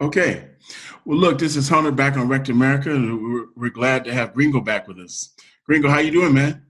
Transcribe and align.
Okay. 0.00 0.48
Well, 1.04 1.18
look, 1.18 1.38
this 1.38 1.56
is 1.56 1.68
Hunter 1.68 1.92
back 1.92 2.16
on 2.16 2.28
Wrecked 2.28 2.48
America, 2.48 2.90
and 2.90 3.22
we're, 3.22 3.46
we're, 3.56 3.70
glad 3.70 4.04
to 4.04 4.12
have 4.12 4.34
Gringo 4.34 4.60
back 4.60 4.88
with 4.88 4.98
us. 4.98 5.34
Gringo, 5.66 5.88
how 5.88 5.98
you 5.98 6.10
doing, 6.10 6.34
man? 6.34 6.64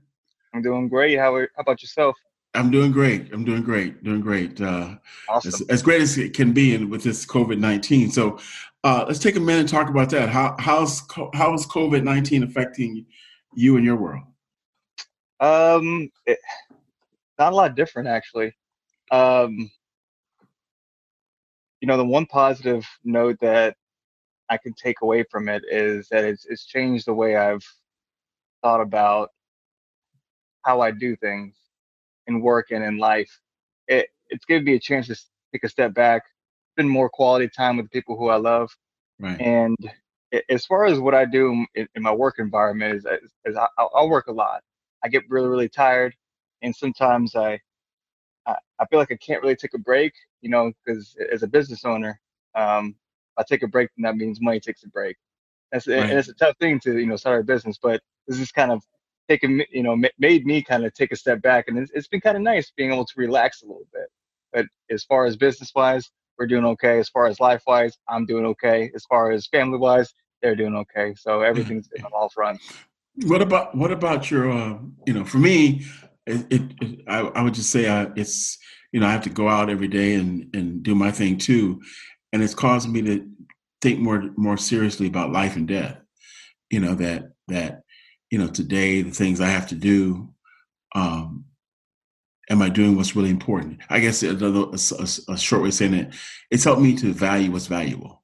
I'm 0.53 0.61
doing 0.61 0.87
great. 0.87 1.17
How, 1.17 1.33
are, 1.33 1.49
how 1.55 1.61
about 1.61 1.81
yourself? 1.81 2.15
I'm 2.53 2.71
doing 2.71 2.91
great. 2.91 3.33
I'm 3.33 3.43
doing 3.43 3.61
great. 3.61 4.03
Doing 4.03 4.21
great. 4.21 4.61
Uh, 4.61 4.95
awesome. 5.27 5.49
As, 5.49 5.61
as, 5.69 5.81
great 5.81 6.01
as 6.01 6.17
it 6.17 6.33
can 6.33 6.53
be 6.53 6.73
in, 6.73 6.89
with 6.89 7.03
this 7.03 7.25
COVID 7.25 7.59
nineteen. 7.59 8.09
So, 8.09 8.39
uh, 8.83 9.03
let's 9.07 9.19
take 9.19 9.35
a 9.35 9.39
minute 9.39 9.61
and 9.61 9.69
talk 9.69 9.89
about 9.89 10.09
that. 10.11 10.29
How 10.29 10.55
how's 10.57 11.01
how 11.33 11.53
is 11.53 11.65
COVID 11.65 12.03
nineteen 12.03 12.43
affecting 12.43 13.05
you 13.55 13.75
and 13.75 13.85
your 13.85 13.97
world? 13.97 14.23
Um, 15.41 16.09
it, 16.25 16.39
not 17.37 17.51
a 17.51 17.55
lot 17.55 17.75
different 17.75 18.07
actually. 18.07 18.53
Um, 19.11 19.69
you 21.85 21.87
know, 21.87 21.97
the 21.97 22.03
one 22.03 22.25
positive 22.25 22.83
note 23.03 23.37
that 23.41 23.75
I 24.49 24.57
can 24.57 24.73
take 24.73 25.01
away 25.03 25.23
from 25.29 25.47
it 25.47 25.61
is 25.69 26.07
that 26.09 26.23
it's 26.23 26.47
it's 26.47 26.65
changed 26.65 27.05
the 27.05 27.13
way 27.13 27.35
I've 27.35 27.63
thought 28.63 28.81
about 28.81 29.29
how 30.63 30.81
I 30.81 30.89
do 30.89 31.15
things 31.15 31.53
in 32.25 32.41
work 32.41 32.71
and 32.71 32.83
in 32.83 32.97
life. 32.97 33.29
It 33.87 34.07
it's 34.29 34.45
given 34.45 34.63
me 34.63 34.73
a 34.73 34.79
chance 34.79 35.05
to 35.09 35.15
take 35.53 35.63
a 35.63 35.69
step 35.69 35.93
back, 35.93 36.23
spend 36.73 36.89
more 36.89 37.07
quality 37.07 37.47
time 37.55 37.77
with 37.77 37.85
the 37.85 37.91
people 37.91 38.17
who 38.17 38.29
I 38.29 38.37
love, 38.37 38.75
right. 39.19 39.39
and 39.39 39.77
as 40.49 40.65
far 40.65 40.85
as 40.85 40.97
what 40.97 41.13
I 41.13 41.25
do 41.25 41.67
in, 41.75 41.87
in 41.93 42.01
my 42.01 42.11
work 42.11 42.39
environment 42.39 42.95
is, 42.95 43.05
is, 43.05 43.31
is 43.45 43.57
I, 43.57 43.67
I'll 43.77 44.09
work 44.09 44.25
a 44.25 44.31
lot. 44.33 44.63
I 45.03 45.07
get 45.07 45.21
really 45.29 45.49
really 45.49 45.69
tired, 45.69 46.15
and 46.63 46.75
sometimes 46.75 47.35
I 47.35 47.59
I, 48.47 48.55
I 48.79 48.85
feel 48.85 48.99
like 48.99 49.11
I 49.11 49.17
can't 49.17 49.41
really 49.41 49.55
take 49.55 49.73
a 49.73 49.79
break, 49.79 50.13
you 50.41 50.49
know, 50.49 50.71
because 50.85 51.15
as 51.31 51.43
a 51.43 51.47
business 51.47 51.85
owner, 51.85 52.19
um, 52.55 52.95
I 53.37 53.43
take 53.43 53.63
a 53.63 53.67
break, 53.67 53.89
and 53.97 54.05
that 54.05 54.15
means 54.15 54.39
money 54.41 54.59
takes 54.59 54.83
a 54.83 54.89
break. 54.89 55.17
That's 55.71 55.87
right. 55.87 55.99
and 55.99 56.11
it's 56.11 56.29
a 56.29 56.33
tough 56.33 56.55
thing 56.59 56.79
to 56.81 56.97
you 56.99 57.05
know 57.05 57.15
start 57.15 57.41
a 57.41 57.43
business, 57.43 57.77
but 57.81 58.01
this 58.27 58.39
is 58.39 58.51
kind 58.51 58.71
of 58.71 58.83
taken 59.27 59.63
you 59.71 59.83
know 59.83 59.97
made 60.19 60.45
me 60.45 60.61
kind 60.61 60.85
of 60.85 60.93
take 60.93 61.11
a 61.11 61.15
step 61.15 61.41
back, 61.41 61.65
and 61.67 61.77
it's, 61.77 61.91
it's 61.93 62.07
been 62.07 62.21
kind 62.21 62.37
of 62.37 62.43
nice 62.43 62.71
being 62.75 62.91
able 62.91 63.05
to 63.05 63.13
relax 63.17 63.61
a 63.61 63.65
little 63.65 63.87
bit. 63.93 64.07
But 64.53 64.65
as 64.89 65.03
far 65.03 65.25
as 65.25 65.35
business 65.35 65.71
wise, 65.75 66.09
we're 66.37 66.47
doing 66.47 66.65
okay. 66.65 66.99
As 66.99 67.09
far 67.09 67.27
as 67.27 67.39
life 67.39 67.63
wise, 67.67 67.97
I'm 68.07 68.25
doing 68.25 68.45
okay. 68.45 68.91
As 68.95 69.03
far 69.05 69.31
as 69.31 69.47
family 69.47 69.77
wise, 69.77 70.13
they're 70.41 70.55
doing 70.55 70.75
okay. 70.75 71.13
So 71.15 71.41
everything's 71.41 71.87
been 71.87 72.05
on 72.05 72.11
all 72.13 72.29
fronts. 72.29 72.71
What 73.25 73.41
about 73.41 73.75
what 73.75 73.91
about 73.91 74.29
your 74.29 74.51
uh, 74.51 74.77
you 75.05 75.13
know 75.13 75.25
for 75.25 75.37
me 75.37 75.85
it, 76.25 76.45
it, 76.49 76.61
it 76.81 76.99
I, 77.07 77.19
I, 77.19 77.41
would 77.41 77.53
just 77.53 77.71
say 77.71 77.89
I, 77.89 78.07
it's 78.15 78.57
you 78.91 78.99
know 78.99 79.07
I 79.07 79.11
have 79.11 79.23
to 79.23 79.29
go 79.29 79.47
out 79.47 79.69
every 79.69 79.87
day 79.87 80.15
and 80.15 80.53
and 80.55 80.83
do 80.83 80.95
my 80.95 81.11
thing 81.11 81.37
too, 81.37 81.81
and 82.33 82.41
it's 82.41 82.55
caused 82.55 82.89
me 82.89 83.01
to 83.03 83.29
think 83.81 83.99
more 83.99 84.29
more 84.35 84.57
seriously 84.57 85.07
about 85.07 85.31
life 85.31 85.55
and 85.55 85.67
death. 85.67 85.97
You 86.69 86.79
know 86.79 86.95
that 86.95 87.31
that 87.47 87.81
you 88.31 88.37
know 88.37 88.47
today 88.47 89.01
the 89.01 89.11
things 89.11 89.41
I 89.41 89.49
have 89.49 89.67
to 89.67 89.75
do. 89.75 90.29
Um, 90.93 91.45
am 92.49 92.61
I 92.61 92.69
doing 92.69 92.95
what's 92.95 93.15
really 93.15 93.29
important? 93.29 93.81
I 93.89 93.99
guess 93.99 94.23
a, 94.23 94.29
a, 94.29 95.33
a 95.33 95.37
short 95.37 95.61
way 95.61 95.69
of 95.69 95.73
saying 95.73 95.93
it, 95.93 96.13
it's 96.51 96.63
helped 96.63 96.81
me 96.81 96.95
to 96.97 97.13
value 97.13 97.51
what's 97.51 97.67
valuable. 97.67 98.23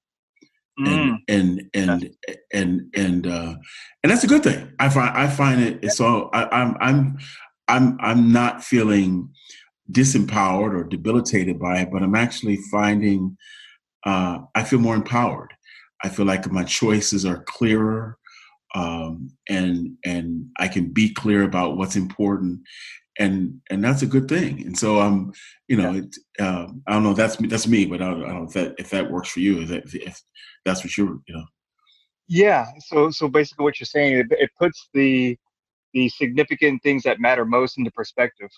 Mm. 0.80 1.18
And 1.28 1.70
and 1.74 1.90
and 1.92 2.16
and 2.54 2.82
and 2.96 3.28
uh, 3.28 3.56
and 4.04 4.12
that's 4.12 4.24
a 4.24 4.28
good 4.28 4.44
thing. 4.44 4.72
I 4.80 4.90
find 4.90 5.18
I 5.18 5.28
find 5.28 5.62
it. 5.62 5.80
It's 5.84 6.00
all 6.00 6.30
I, 6.34 6.46
I'm 6.46 6.78
I'm 6.80 7.18
I'm 7.68 7.98
I'm 8.02 8.32
not 8.32 8.64
feeling 8.64 9.30
disempowered 9.92 10.74
or 10.74 10.84
debilitated 10.84 11.60
by 11.60 11.80
it, 11.80 11.92
but 11.92 12.04
I'm 12.04 12.16
actually 12.16 12.58
finding 12.72 13.38
uh, 14.06 14.40
I 14.56 14.64
feel 14.64 14.80
more 14.80 14.96
empowered. 14.96 15.54
I 16.04 16.10
feel 16.10 16.26
like 16.26 16.52
my 16.52 16.64
choices 16.64 17.26
are 17.26 17.44
clearer, 17.44 18.18
um, 18.74 19.32
and 19.50 19.98
and 20.04 20.48
I 20.58 20.68
can 20.68 20.92
be 20.92 21.14
clear 21.14 21.44
about 21.44 21.78
what's 21.78 21.96
important, 21.96 22.62
and 23.20 23.62
and 23.70 23.84
that's 23.84 24.02
a 24.02 24.08
good 24.08 24.28
thing. 24.28 24.66
And 24.66 24.78
so 24.78 25.00
I'm, 25.00 25.32
you 25.68 25.78
know, 25.78 25.96
it, 25.96 26.16
uh, 26.40 26.68
I 26.88 26.94
don't 26.94 27.04
know. 27.04 27.14
That's 27.14 27.40
me. 27.40 27.48
That's 27.48 27.68
me. 27.68 27.86
But 27.86 28.02
I 28.02 28.10
don't, 28.10 28.24
I 28.24 28.28
don't 28.28 28.38
know 28.38 28.48
if 28.48 28.54
that 28.54 28.76
if 28.80 28.90
that 28.90 29.12
works 29.12 29.30
for 29.30 29.42
you. 29.42 29.60
Is 29.60 29.70
that 29.70 29.84
if 29.94 30.20
that's 30.66 30.84
what 30.84 30.98
you're, 30.98 31.20
you 31.28 31.36
know. 31.36 31.46
Yeah. 32.28 32.66
So 32.80 33.12
so 33.12 33.28
basically, 33.28 33.64
what 33.64 33.80
you're 33.80 33.86
saying 33.86 34.18
it, 34.18 34.28
it 34.32 34.50
puts 34.58 34.90
the 34.94 35.38
the 35.94 36.10
significant 36.10 36.82
things 36.84 37.04
that 37.04 37.20
matter 37.20 37.46
most 37.46 37.78
into 37.78 37.92
perspective. 37.92 38.50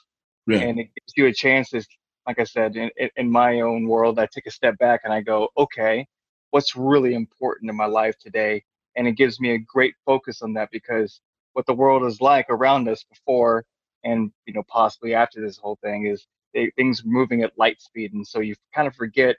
Yeah. 0.48 0.60
And 0.60 0.80
it 0.80 0.90
gives 0.96 1.14
you 1.16 1.28
a 1.28 1.34
chance 1.34 1.70
to, 1.70 1.84
like 2.28 2.40
I 2.40 2.44
said, 2.44 2.76
in, 2.76 2.90
in 3.16 3.32
my 3.32 3.62
own 3.62 3.88
world, 3.88 4.20
I 4.20 4.28
take 4.28 4.46
a 4.46 4.52
step 4.52 4.78
back 4.78 5.02
and 5.04 5.14
I 5.14 5.22
go, 5.22 5.50
okay, 5.58 6.06
what's 6.52 6.76
really 6.76 7.16
important 7.16 7.70
in 7.70 7.76
my 7.76 7.86
life 7.86 8.18
today? 8.20 8.64
And 8.96 9.08
it 9.08 9.14
gives 9.14 9.40
me 9.40 9.52
a 9.52 9.58
great 9.58 9.96
focus 10.06 10.42
on 10.42 10.54
that 10.54 10.70
because 10.72 11.22
what 11.54 11.66
the 11.66 11.74
world 11.74 12.04
is 12.04 12.22
like 12.22 12.46
around 12.50 12.88
us 12.88 13.04
before 13.04 13.66
and, 14.04 14.32
you 14.46 14.54
know, 14.54 14.64
possibly 14.68 15.14
after 15.14 15.42
this 15.42 15.58
whole 15.58 15.78
thing 15.84 16.06
is 16.06 16.28
they, 16.54 16.70
things 16.76 17.04
moving 17.06 17.42
at 17.42 17.58
light 17.58 17.82
speed. 17.82 18.14
And 18.14 18.26
so 18.28 18.40
you 18.40 18.56
kind 18.76 18.88
of 18.88 18.96
forget 18.96 19.38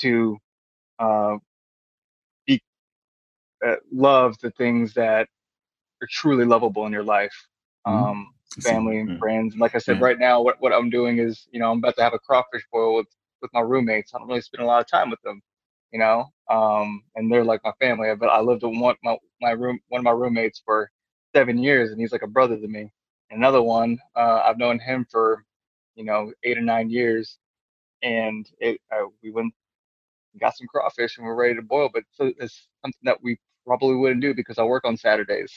to 0.00 0.38
uh, 0.98 1.36
be, 2.46 2.62
uh, 3.66 3.76
love 3.90 4.36
the 4.40 4.50
things 4.52 4.94
that 4.94 5.28
are 6.02 6.08
truly 6.10 6.44
lovable 6.44 6.86
in 6.86 6.92
your 6.92 7.04
life. 7.04 7.34
Mm-hmm. 7.86 8.04
Um, 8.04 8.34
family 8.60 8.98
and 8.98 9.18
friends. 9.18 9.54
And 9.54 9.60
like 9.60 9.74
I 9.74 9.78
said, 9.78 10.00
right 10.00 10.18
now, 10.18 10.42
what, 10.42 10.60
what 10.60 10.72
I'm 10.72 10.90
doing 10.90 11.18
is, 11.18 11.46
you 11.52 11.60
know, 11.60 11.70
I'm 11.70 11.78
about 11.78 11.96
to 11.96 12.02
have 12.02 12.12
a 12.12 12.18
crawfish 12.18 12.62
boil 12.70 12.96
with, 12.96 13.06
with 13.40 13.50
my 13.54 13.60
roommates. 13.60 14.12
I 14.14 14.18
don't 14.18 14.28
really 14.28 14.42
spend 14.42 14.62
a 14.62 14.66
lot 14.66 14.80
of 14.80 14.86
time 14.88 15.10
with 15.10 15.22
them, 15.22 15.40
you 15.90 15.98
know, 15.98 16.26
um, 16.50 17.02
and 17.14 17.32
they're 17.32 17.44
like 17.44 17.62
my 17.64 17.72
family. 17.80 18.14
But 18.14 18.28
I 18.28 18.40
lived 18.40 18.62
with 18.62 18.78
one, 18.78 18.96
my, 19.02 19.16
my 19.40 19.52
room, 19.52 19.80
one 19.88 20.00
of 20.00 20.04
my 20.04 20.10
roommates 20.10 20.60
for 20.64 20.90
seven 21.34 21.58
years 21.58 21.90
and 21.90 22.00
he's 22.00 22.12
like 22.12 22.22
a 22.22 22.26
brother 22.28 22.58
to 22.58 22.68
me. 22.68 22.92
Another 23.30 23.62
one, 23.62 23.98
uh, 24.14 24.42
I've 24.44 24.58
known 24.58 24.78
him 24.78 25.06
for, 25.10 25.44
you 25.94 26.04
know, 26.04 26.30
eight 26.44 26.58
or 26.58 26.62
nine 26.62 26.90
years. 26.90 27.38
And 28.02 28.46
it, 28.58 28.80
uh, 28.94 29.06
we 29.22 29.30
went, 29.30 29.54
got 30.38 30.56
some 30.56 30.66
crawfish 30.66 31.16
and 31.16 31.26
we're 31.26 31.34
ready 31.34 31.54
to 31.54 31.62
boil, 31.62 31.88
but 31.92 32.02
it's 32.18 32.68
something 32.82 33.00
that 33.04 33.22
we 33.22 33.38
probably 33.66 33.96
wouldn't 33.96 34.20
do 34.20 34.34
because 34.34 34.58
I 34.58 34.64
work 34.64 34.84
on 34.84 34.96
Saturdays. 34.96 35.52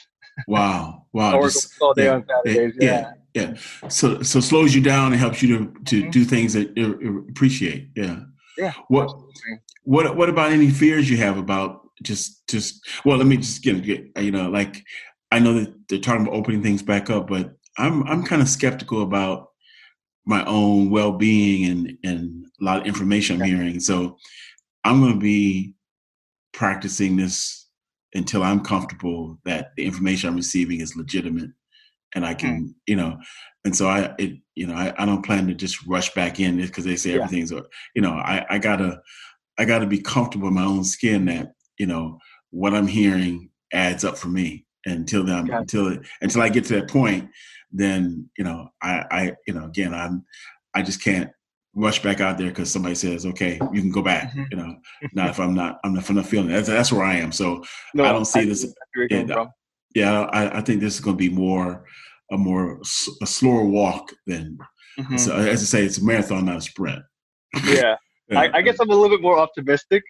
Wow, 0.46 1.06
wow! 1.12 1.32
I 1.32 1.40
work 1.40 1.52
Just, 1.52 1.74
all 1.80 1.94
day 1.94 2.04
yeah, 2.04 2.14
on 2.14 2.24
Saturdays. 2.26 2.74
Yeah, 2.80 3.12
yeah, 3.34 3.52
yeah. 3.82 3.88
So, 3.88 4.22
so 4.22 4.40
slows 4.40 4.74
you 4.74 4.80
down 4.80 5.12
and 5.12 5.20
helps 5.20 5.42
you 5.42 5.58
to 5.58 5.64
to 5.84 6.00
mm-hmm. 6.00 6.10
do 6.10 6.24
things 6.24 6.52
that 6.54 6.76
you 6.76 7.26
appreciate. 7.28 7.90
Yeah. 7.94 8.20
Yeah. 8.58 8.72
What 8.88 9.04
absolutely. 9.04 9.60
what 9.84 10.16
what 10.16 10.28
about 10.28 10.52
any 10.52 10.70
fears 10.70 11.10
you 11.10 11.18
have 11.18 11.36
about 11.36 11.88
just 12.02 12.46
just 12.48 12.86
well? 13.04 13.18
Let 13.18 13.26
me 13.26 13.36
just 13.36 13.62
get, 13.62 13.82
get 13.82 14.10
you 14.18 14.30
know 14.30 14.48
like 14.48 14.82
I 15.30 15.38
know 15.38 15.54
that 15.60 15.74
they're 15.88 15.98
talking 15.98 16.22
about 16.22 16.34
opening 16.34 16.62
things 16.62 16.82
back 16.82 17.10
up, 17.10 17.26
but 17.28 17.52
I'm 17.78 18.02
I'm 18.04 18.24
kind 18.24 18.42
of 18.42 18.48
skeptical 18.48 19.02
about 19.02 19.48
my 20.24 20.44
own 20.46 20.90
well 20.90 21.12
being 21.12 21.70
and 21.70 21.98
and 22.02 22.46
a 22.60 22.64
lot 22.64 22.80
of 22.80 22.86
information 22.86 23.40
I'm 23.40 23.48
hearing. 23.48 23.80
So 23.80 24.16
I'm 24.84 25.00
going 25.00 25.14
to 25.14 25.20
be 25.20 25.74
practicing 26.52 27.16
this 27.16 27.65
until 28.14 28.42
I'm 28.42 28.60
comfortable 28.60 29.38
that 29.44 29.72
the 29.76 29.84
information 29.84 30.28
I'm 30.28 30.36
receiving 30.36 30.80
is 30.80 30.96
legitimate 30.96 31.50
and 32.14 32.24
I 32.24 32.34
can, 32.34 32.68
mm. 32.68 32.74
you 32.86 32.96
know, 32.96 33.18
and 33.64 33.76
so 33.76 33.88
I, 33.88 34.14
it, 34.18 34.38
you 34.54 34.66
know, 34.66 34.74
I, 34.74 34.94
I 34.96 35.04
don't 35.06 35.24
plan 35.24 35.46
to 35.48 35.54
just 35.54 35.86
rush 35.86 36.14
back 36.14 36.40
in 36.40 36.56
because 36.56 36.84
they 36.84 36.96
say 36.96 37.10
yeah. 37.10 37.16
everything's, 37.16 37.50
you 37.50 38.02
know, 38.02 38.12
I, 38.12 38.46
I 38.48 38.58
gotta, 38.58 39.00
I 39.58 39.64
gotta 39.64 39.86
be 39.86 40.00
comfortable 40.00 40.48
in 40.48 40.54
my 40.54 40.64
own 40.64 40.84
skin 40.84 41.26
that, 41.26 41.52
you 41.78 41.86
know, 41.86 42.18
what 42.50 42.74
I'm 42.74 42.86
hearing 42.86 43.50
adds 43.72 44.04
up 44.04 44.16
for 44.16 44.28
me 44.28 44.66
until 44.86 45.24
then, 45.24 45.50
okay. 45.50 45.56
until, 45.56 45.98
until 46.22 46.42
I 46.42 46.48
get 46.48 46.64
to 46.66 46.74
that 46.80 46.88
point, 46.88 47.28
then, 47.72 48.30
you 48.38 48.44
know, 48.44 48.68
I, 48.82 49.04
I, 49.10 49.32
you 49.46 49.54
know, 49.54 49.64
again, 49.64 49.92
I'm, 49.92 50.24
I 50.74 50.82
just 50.82 51.02
can't 51.02 51.30
rush 51.76 52.02
back 52.02 52.20
out 52.20 52.38
there 52.38 52.48
because 52.48 52.72
somebody 52.72 52.94
says, 52.94 53.24
"Okay, 53.26 53.60
you 53.72 53.80
can 53.80 53.92
go 53.92 54.02
back." 54.02 54.30
Mm-hmm. 54.30 54.44
You 54.50 54.56
know, 54.56 54.76
not 55.12 55.30
if 55.30 55.38
I'm 55.38 55.54
not, 55.54 55.78
I'm 55.84 55.94
not, 55.94 56.02
if 56.02 56.10
I'm 56.10 56.16
not 56.16 56.26
feeling 56.26 56.50
it. 56.50 56.54
That's, 56.54 56.68
that's 56.68 56.92
where 56.92 57.04
I 57.04 57.16
am. 57.16 57.30
So 57.30 57.62
no, 57.94 58.04
I 58.04 58.12
don't 58.12 58.24
see 58.24 58.40
I, 58.40 58.44
this. 58.46 58.74
Yeah, 58.96 59.44
yeah 59.94 60.22
I, 60.32 60.58
I, 60.58 60.60
think 60.62 60.80
this 60.80 60.94
is 60.94 61.00
going 61.00 61.16
to 61.16 61.18
be 61.18 61.28
more 61.28 61.84
a 62.32 62.36
more 62.36 62.80
a 63.22 63.26
slower 63.26 63.64
walk 63.64 64.12
than. 64.26 64.58
Mm-hmm. 64.98 65.18
So 65.18 65.36
as 65.36 65.62
I 65.62 65.66
say, 65.66 65.84
it's 65.84 65.98
a 65.98 66.04
marathon, 66.04 66.46
not 66.46 66.56
a 66.56 66.60
sprint. 66.62 67.02
Yeah. 67.66 67.96
yeah. 68.30 68.40
I, 68.40 68.58
I, 68.58 68.62
guess 68.62 68.78
I'm 68.80 68.88
a 68.88 68.94
little 68.94 69.10
bit 69.10 69.20
more 69.20 69.38
optimistic. 69.38 70.02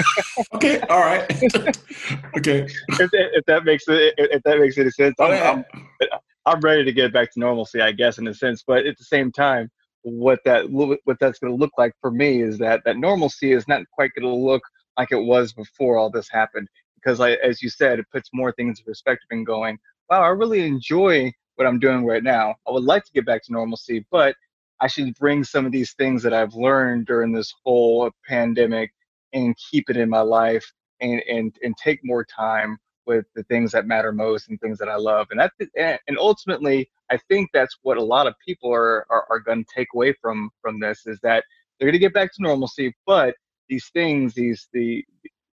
okay, 0.54 0.80
all 0.80 0.98
right. 0.98 1.30
okay. 2.36 2.66
If, 2.66 3.10
if, 3.12 3.44
that 3.46 3.64
makes 3.64 3.84
it, 3.86 4.14
if 4.18 4.42
that 4.42 4.58
makes 4.58 4.76
any 4.78 4.90
sense, 4.90 5.14
I'm, 5.20 5.30
oh. 5.30 5.64
I'm, 6.02 6.08
I'm 6.44 6.60
ready 6.60 6.84
to 6.84 6.92
get 6.92 7.12
back 7.12 7.32
to 7.32 7.40
normalcy, 7.40 7.80
I 7.80 7.92
guess, 7.92 8.18
in 8.18 8.26
a 8.26 8.34
sense. 8.34 8.64
But 8.66 8.84
at 8.84 8.98
the 8.98 9.04
same 9.04 9.30
time, 9.30 9.70
what 10.02 10.40
that 10.44 10.68
what 10.70 11.18
that's 11.20 11.38
going 11.38 11.52
to 11.52 11.58
look 11.58 11.72
like 11.78 11.92
for 12.00 12.10
me 12.10 12.42
is 12.42 12.58
that 12.58 12.82
that 12.84 12.96
normalcy 12.96 13.52
is 13.52 13.68
not 13.68 13.82
quite 13.92 14.10
going 14.18 14.28
to 14.28 14.34
look 14.34 14.62
like 14.98 15.12
it 15.12 15.22
was 15.22 15.52
before 15.52 15.96
all 15.96 16.10
this 16.10 16.28
happened 16.30 16.68
because 16.96 17.20
I, 17.20 17.32
as 17.34 17.62
you 17.62 17.70
said 17.70 17.98
it 17.98 18.06
puts 18.12 18.28
more 18.32 18.52
things 18.52 18.78
in 18.80 18.84
perspective 18.84 19.28
and 19.30 19.46
going 19.46 19.78
wow 20.10 20.22
i 20.22 20.28
really 20.28 20.66
enjoy 20.66 21.32
what 21.56 21.66
i'm 21.66 21.78
doing 21.78 22.04
right 22.04 22.22
now. 22.22 22.54
I 22.66 22.72
would 22.72 22.84
like 22.84 23.04
to 23.04 23.12
get 23.12 23.26
back 23.26 23.44
to 23.44 23.52
normalcy 23.52 24.04
but 24.10 24.34
i 24.80 24.88
should 24.88 25.14
bring 25.14 25.44
some 25.44 25.66
of 25.66 25.72
these 25.72 25.92
things 25.94 26.22
that 26.24 26.34
i've 26.34 26.54
learned 26.54 27.06
during 27.06 27.32
this 27.32 27.54
whole 27.64 28.10
pandemic 28.26 28.90
and 29.32 29.56
keep 29.70 29.88
it 29.88 29.96
in 29.96 30.10
my 30.10 30.20
life 30.20 30.64
and 31.00 31.22
and 31.28 31.54
and 31.62 31.76
take 31.76 32.00
more 32.02 32.24
time 32.24 32.76
with 33.06 33.26
the 33.34 33.42
things 33.44 33.72
that 33.72 33.86
matter 33.86 34.12
most 34.12 34.48
and 34.48 34.60
things 34.60 34.78
that 34.78 34.88
I 34.88 34.96
love. 34.96 35.28
And 35.30 35.40
that 35.40 35.52
eh, 35.76 35.96
and 36.08 36.18
ultimately, 36.18 36.90
I 37.10 37.18
think 37.28 37.50
that's 37.52 37.78
what 37.82 37.98
a 37.98 38.02
lot 38.02 38.26
of 38.26 38.34
people 38.44 38.72
are 38.72 39.06
are, 39.10 39.26
are 39.30 39.40
going 39.40 39.64
to 39.64 39.74
take 39.74 39.88
away 39.94 40.14
from 40.20 40.50
from 40.60 40.80
this 40.80 41.06
is 41.06 41.18
that 41.22 41.44
they're 41.78 41.86
going 41.86 41.92
to 41.94 41.98
get 41.98 42.14
back 42.14 42.32
to 42.34 42.42
normalcy, 42.42 42.94
but 43.06 43.34
these 43.68 43.88
things, 43.92 44.34
these 44.34 44.68
the 44.72 45.04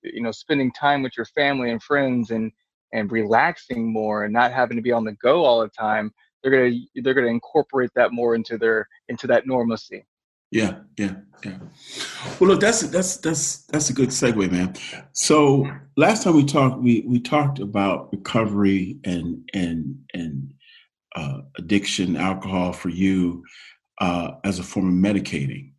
you 0.03 0.21
know, 0.21 0.31
spending 0.31 0.71
time 0.71 1.03
with 1.03 1.17
your 1.17 1.25
family 1.25 1.71
and 1.71 1.81
friends 1.81 2.31
and 2.31 2.51
and 2.91 3.11
relaxing 3.11 3.91
more 3.91 4.23
and 4.23 4.33
not 4.33 4.51
having 4.51 4.75
to 4.77 4.81
be 4.81 4.91
on 4.91 5.03
the 5.03 5.11
go 5.13 5.43
all 5.45 5.61
the 5.61 5.69
time, 5.69 6.11
they're 6.41 6.51
gonna 6.51 6.75
they're 7.03 7.13
gonna 7.13 7.27
incorporate 7.27 7.91
that 7.95 8.11
more 8.11 8.35
into 8.35 8.57
their 8.57 8.87
into 9.09 9.27
that 9.27 9.47
normalcy. 9.47 10.05
Yeah, 10.51 10.79
yeah, 10.97 11.15
yeah. 11.43 11.57
Well, 12.39 12.49
look, 12.49 12.59
that's 12.59 12.81
that's 12.81 13.17
that's 13.17 13.65
that's 13.67 13.89
a 13.89 13.93
good 13.93 14.09
segue, 14.09 14.51
man. 14.51 14.75
So 15.13 15.69
last 15.95 16.23
time 16.23 16.35
we 16.35 16.43
talked, 16.43 16.81
we 16.81 17.03
we 17.07 17.19
talked 17.19 17.59
about 17.59 18.11
recovery 18.11 18.97
and 19.03 19.47
and 19.53 19.99
and 20.13 20.53
uh, 21.15 21.41
addiction, 21.57 22.15
alcohol 22.15 22.73
for 22.73 22.89
you 22.89 23.43
uh, 23.99 24.31
as 24.43 24.59
a 24.59 24.63
form 24.63 24.87
of 24.87 25.13
medicating. 25.13 25.71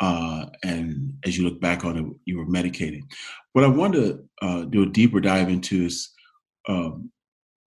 Uh, 0.00 0.46
and 0.64 1.14
as 1.24 1.38
you 1.38 1.44
look 1.44 1.60
back 1.60 1.84
on 1.84 1.96
it, 1.96 2.04
you 2.24 2.36
were 2.36 2.46
medicating. 2.46 3.02
What 3.52 3.64
I 3.64 3.68
want 3.68 3.94
to 3.94 4.24
uh, 4.42 4.62
do 4.64 4.82
a 4.82 4.86
deeper 4.86 5.20
dive 5.20 5.48
into 5.48 5.84
is 5.84 6.10
um, 6.68 7.10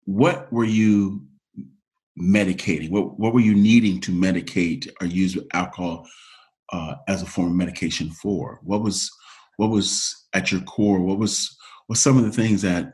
what 0.05 0.51
were 0.51 0.65
you 0.65 1.25
medicating? 2.19 2.89
What 2.89 3.19
what 3.19 3.33
were 3.33 3.39
you 3.39 3.55
needing 3.55 4.01
to 4.01 4.11
medicate 4.11 4.89
or 5.01 5.07
use 5.07 5.37
alcohol 5.53 6.07
uh, 6.71 6.95
as 7.07 7.21
a 7.21 7.25
form 7.25 7.51
of 7.51 7.55
medication 7.55 8.09
for? 8.11 8.59
What 8.63 8.81
was 8.81 9.11
what 9.57 9.69
was 9.69 10.27
at 10.33 10.51
your 10.51 10.61
core? 10.61 10.99
What 10.99 11.19
was 11.19 11.55
what 11.87 11.97
some 11.97 12.17
of 12.17 12.23
the 12.23 12.31
things 12.31 12.61
that 12.63 12.93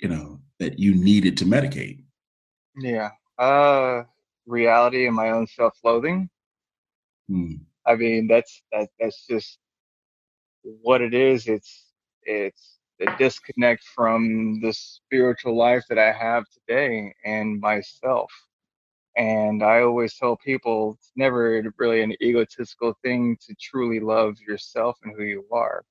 you 0.00 0.08
know 0.08 0.40
that 0.58 0.78
you 0.78 0.94
needed 0.94 1.36
to 1.38 1.44
medicate? 1.44 2.04
Yeah, 2.78 3.10
uh, 3.38 4.02
reality 4.46 5.06
and 5.06 5.16
my 5.16 5.30
own 5.30 5.46
self-loathing. 5.46 6.28
Hmm. 7.28 7.54
I 7.86 7.96
mean, 7.96 8.26
that's 8.26 8.62
that 8.72 8.88
that's 9.00 9.26
just 9.26 9.58
what 10.62 11.00
it 11.00 11.14
is. 11.14 11.46
It's 11.46 11.92
it's 12.22 12.75
a 13.00 13.16
disconnect 13.18 13.84
from 13.94 14.60
the 14.60 14.72
spiritual 14.72 15.56
life 15.56 15.84
that 15.88 15.98
I 15.98 16.12
have 16.12 16.44
today 16.50 17.14
and 17.24 17.60
myself. 17.60 18.30
And 19.16 19.62
I 19.62 19.80
always 19.82 20.16
tell 20.16 20.36
people 20.36 20.94
it's 20.98 21.12
never 21.16 21.62
really 21.78 22.02
an 22.02 22.14
egotistical 22.22 22.94
thing 23.02 23.36
to 23.46 23.54
truly 23.60 24.00
love 24.00 24.36
yourself 24.46 24.98
and 25.02 25.14
who 25.16 25.24
you 25.24 25.44
are. 25.52 25.84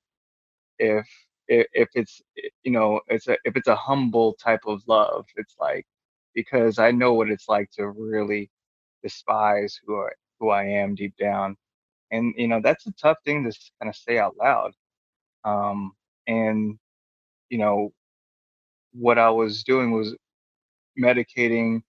If 0.78 1.06
if, 1.48 1.66
if 1.74 1.88
it's 1.94 2.22
you 2.64 2.72
know 2.72 3.00
it's 3.08 3.28
a 3.28 3.36
if 3.44 3.56
it's 3.56 3.68
a 3.68 3.76
humble 3.76 4.34
type 4.34 4.62
of 4.66 4.82
love, 4.88 5.26
it's 5.36 5.56
like 5.60 5.86
because 6.34 6.78
I 6.78 6.90
know 6.92 7.14
what 7.14 7.30
it's 7.30 7.48
like 7.48 7.70
to 7.72 7.88
really 7.88 8.50
despise 9.02 9.78
who 9.86 10.02
I 10.04 10.10
who 10.40 10.50
I 10.50 10.64
am 10.64 10.94
deep 10.94 11.16
down, 11.16 11.56
and 12.12 12.34
you 12.36 12.48
know 12.48 12.60
that's 12.62 12.86
a 12.86 12.92
tough 12.92 13.18
thing 13.24 13.44
to 13.44 13.52
kind 13.80 13.88
of 13.90 13.96
say 13.96 14.18
out 14.18 14.36
loud. 14.38 14.72
Um, 15.44 15.92
and 16.26 16.78
you 17.50 17.58
know 17.58 17.92
what 18.92 19.18
I 19.18 19.30
was 19.30 19.64
doing 19.64 19.92
was 19.92 20.16
medicating 21.00 21.82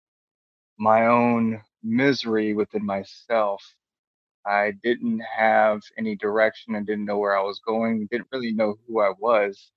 my 0.79 1.07
own 1.07 1.61
misery 1.83 2.53
within 2.53 2.85
myself. 2.85 3.63
I 4.45 4.73
didn't 4.83 5.21
have 5.21 5.81
any 5.97 6.15
direction 6.15 6.75
and 6.75 6.87
didn't 6.87 7.05
know 7.05 7.17
where 7.19 7.37
I 7.37 7.43
was 7.43 7.61
going, 7.65 8.07
didn't 8.11 8.27
really 8.33 8.53
know 8.53 8.75
who 8.87 9.01
I 9.01 9.13
was. 9.19 9.71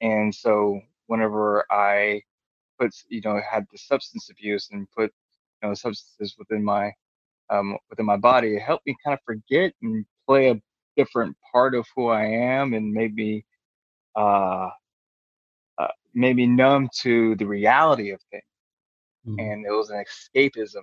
And 0.00 0.34
so 0.34 0.80
whenever 1.08 1.66
I 1.72 2.22
put, 2.80 2.92
you 3.08 3.22
know, 3.24 3.40
had 3.50 3.66
the 3.72 3.78
substance 3.78 4.30
abuse 4.30 4.70
and 4.72 4.88
put, 4.92 5.12
you 5.62 5.68
know, 5.68 5.74
substances 5.74 6.36
within 6.38 6.64
my, 6.64 6.92
um, 7.50 7.78
within 7.90 8.06
my 8.06 8.16
body, 8.16 8.56
it 8.56 8.62
helped 8.62 8.86
me 8.86 8.96
kind 9.04 9.14
of 9.14 9.20
forget 9.24 9.72
and 9.82 10.06
play 10.26 10.50
a 10.50 10.60
different 10.96 11.36
part 11.52 11.74
of 11.74 11.86
who 11.96 12.08
I 12.08 12.24
am 12.24 12.74
and 12.74 12.92
uh, 14.16 14.20
uh, 14.20 14.70
maybe 16.16 16.46
numb 16.46 16.88
to 17.02 17.36
the 17.36 17.46
reality 17.46 18.10
of 18.10 18.20
things 18.30 18.42
mm. 19.26 19.40
and 19.40 19.66
it 19.66 19.70
was 19.70 19.90
an 19.90 20.02
escapism. 20.04 20.82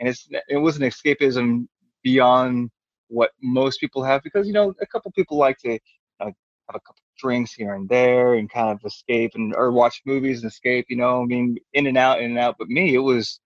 And 0.00 0.08
it's 0.08 0.28
it 0.48 0.56
was 0.56 0.76
an 0.76 0.82
escapism 0.82 1.66
beyond 2.02 2.70
what 3.08 3.30
most 3.42 3.80
people 3.80 4.02
have 4.02 4.22
because 4.22 4.46
you 4.46 4.52
know 4.52 4.74
a 4.80 4.86
couple 4.86 5.10
people 5.12 5.36
like 5.36 5.58
to 5.58 5.74
uh, 6.20 6.26
have 6.26 6.34
a 6.70 6.80
couple 6.80 7.02
drinks 7.18 7.52
here 7.52 7.74
and 7.74 7.88
there 7.88 8.34
and 8.34 8.50
kind 8.50 8.70
of 8.70 8.84
escape 8.84 9.32
and 9.34 9.54
or 9.54 9.70
watch 9.70 10.02
movies 10.04 10.42
and 10.42 10.50
escape. 10.50 10.86
You 10.88 10.96
know, 10.96 11.22
I 11.22 11.26
mean, 11.26 11.56
in 11.74 11.86
and 11.86 11.96
out, 11.96 12.20
in 12.20 12.30
and 12.32 12.38
out. 12.38 12.56
But 12.58 12.68
me, 12.68 12.94
it 12.94 12.98
was 12.98 13.40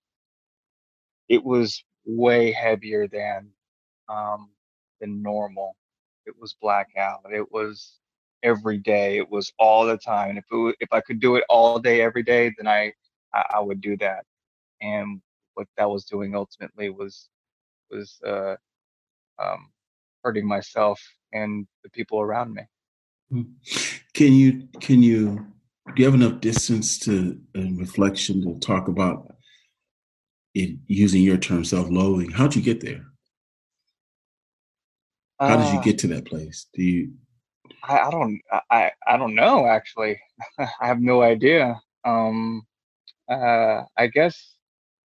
it 1.29 1.45
was 1.45 1.85
way 2.07 2.51
heavier 2.53 3.07
than 3.09 3.51
um, 4.09 4.51
than 5.01 5.23
normal. 5.23 5.77
It 6.27 6.35
was 6.41 6.57
blackout. 6.61 7.21
It 7.31 7.53
was 7.53 7.99
every 8.43 8.79
day. 8.79 9.19
It 9.19 9.31
was 9.31 9.53
all 9.59 9.87
the 9.87 9.99
time. 9.99 10.31
And 10.31 10.39
if 10.39 10.45
it, 10.51 10.77
if 10.81 10.93
I 10.93 11.01
could 11.01 11.21
do 11.21 11.37
it 11.37 11.45
all 11.49 11.79
day 11.79 12.01
every 12.01 12.23
day, 12.23 12.53
then 12.57 12.67
I 12.67 12.93
I, 13.35 13.45
I 13.57 13.61
would 13.61 13.81
do 13.81 13.97
that. 13.99 14.25
And 14.81 15.21
what 15.55 15.67
that 15.77 15.91
was 15.91 16.05
doing 16.05 16.35
ultimately 16.35 16.91
was 16.91 17.29
was 17.91 18.21
uh, 18.27 18.57
um, 19.43 19.71
hurting 20.23 20.47
myself 20.47 21.01
and 21.33 21.67
the 21.83 21.91
people 21.91 22.21
around 22.21 22.55
me. 22.55 22.63
Hmm. 23.31 23.43
Can 24.15 24.33
you 24.33 24.69
can 24.81 25.03
you 25.03 25.47
do 25.95 26.03
you 26.03 26.05
have 26.05 26.15
enough 26.15 26.41
distance 26.41 26.99
to 27.01 27.41
and 27.55 27.79
reflection 27.79 28.43
to 28.43 28.59
talk 28.61 28.89
about 28.89 29.33
it 30.55 30.79
using 30.87 31.23
your 31.23 31.37
term 31.37 31.65
self-loathing? 31.65 32.31
How'd 32.31 32.55
you 32.55 32.63
get 32.63 32.81
there? 32.81 33.05
How 35.41 35.57
did 35.57 35.73
you 35.73 35.79
uh 35.79 35.83
get 35.83 35.99
to 35.99 36.09
that 36.09 36.25
place? 36.25 36.67
Do 36.75 36.83
you? 36.83 37.13
I, 37.85 37.99
I 38.01 38.11
don't. 38.11 38.41
I 38.71 38.93
I 39.07 39.17
don't 39.19 39.35
know. 39.35 39.67
Actually, 39.67 40.21
I 40.59 40.69
have 40.89 41.01
no 41.01 41.23
idea. 41.23 41.81
Um, 42.05 42.63
uh, 43.31 43.83
I 43.99 44.09
guess 44.09 44.57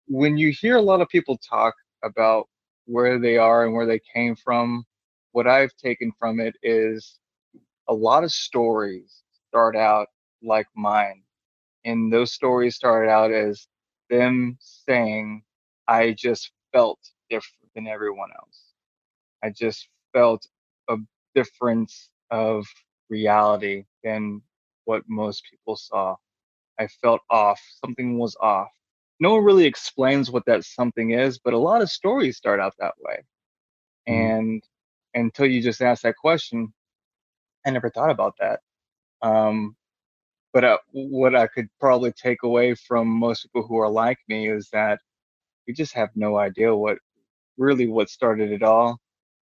when 0.07 0.37
you 0.37 0.51
hear 0.51 0.77
a 0.77 0.81
lot 0.83 1.01
of 1.01 1.09
people 1.09 1.39
talk 1.39 1.75
about 2.03 2.47
where 2.85 3.19
they 3.19 3.37
are 3.37 3.65
and 3.65 3.73
where 3.73 3.87
they 3.87 4.01
came 4.13 4.35
from, 4.35 4.85
what 5.33 5.47
I've 5.47 5.75
taken 5.77 6.11
from 6.19 6.39
it 6.41 6.55
is 6.63 7.19
a 7.89 7.93
lot 7.93 8.25
of 8.25 8.33
stories 8.33 9.23
start 9.49 9.77
out 9.77 10.07
like 10.43 10.67
mine. 10.75 11.23
And 11.85 12.13
those 12.13 12.33
stories 12.33 12.75
started 12.77 13.09
out 13.11 13.31
as 13.33 13.67
them 14.11 14.57
saying, 14.61 15.43
I 15.89 16.13
just 16.17 16.51
felt 16.73 16.99
different 17.29 17.69
than 17.75 17.87
everyone 17.87 18.31
else. 18.39 18.63
I 19.43 19.51
just 19.51 19.89
felt 20.13 20.47
a 20.89 20.97
difference 21.35 22.10
of 22.31 22.65
reality 23.09 23.83
than 24.03 24.41
what 24.85 25.03
most 25.07 25.43
people 25.49 25.75
saw. 25.75 26.15
I 26.79 26.87
felt 26.87 27.21
off. 27.29 27.61
Something 27.85 28.17
was 28.17 28.35
off. 28.41 28.69
No 29.19 29.35
one 29.35 29.43
really 29.43 29.65
explains 29.65 30.31
what 30.31 30.45
that 30.47 30.63
something 30.63 31.11
is, 31.11 31.37
but 31.37 31.53
a 31.53 31.57
lot 31.57 31.81
of 31.81 31.91
stories 31.91 32.37
start 32.37 32.59
out 32.59 32.73
that 32.79 32.95
way. 32.99 33.19
Mm. 34.09 34.39
And 34.39 34.63
until 35.13 35.45
you 35.45 35.61
just 35.61 35.81
ask 35.81 36.01
that 36.03 36.15
question, 36.17 36.73
I 37.65 37.69
never 37.69 37.91
thought 37.91 38.09
about 38.09 38.33
that. 38.39 38.61
Um, 39.21 39.75
but 40.53 40.63
uh, 40.63 40.77
what 40.91 41.35
I 41.35 41.47
could 41.47 41.69
probably 41.79 42.11
take 42.11 42.43
away 42.43 42.73
from 42.75 43.07
most 43.07 43.43
people 43.43 43.67
who 43.67 43.77
are 43.77 43.89
like 43.89 44.17
me 44.27 44.49
is 44.49 44.69
that 44.73 44.99
we 45.67 45.73
just 45.73 45.93
have 45.93 46.09
no 46.15 46.37
idea 46.37 46.75
what 46.75 46.97
really 47.57 47.87
what 47.87 48.09
started 48.09 48.51
it 48.51 48.63
all. 48.63 48.97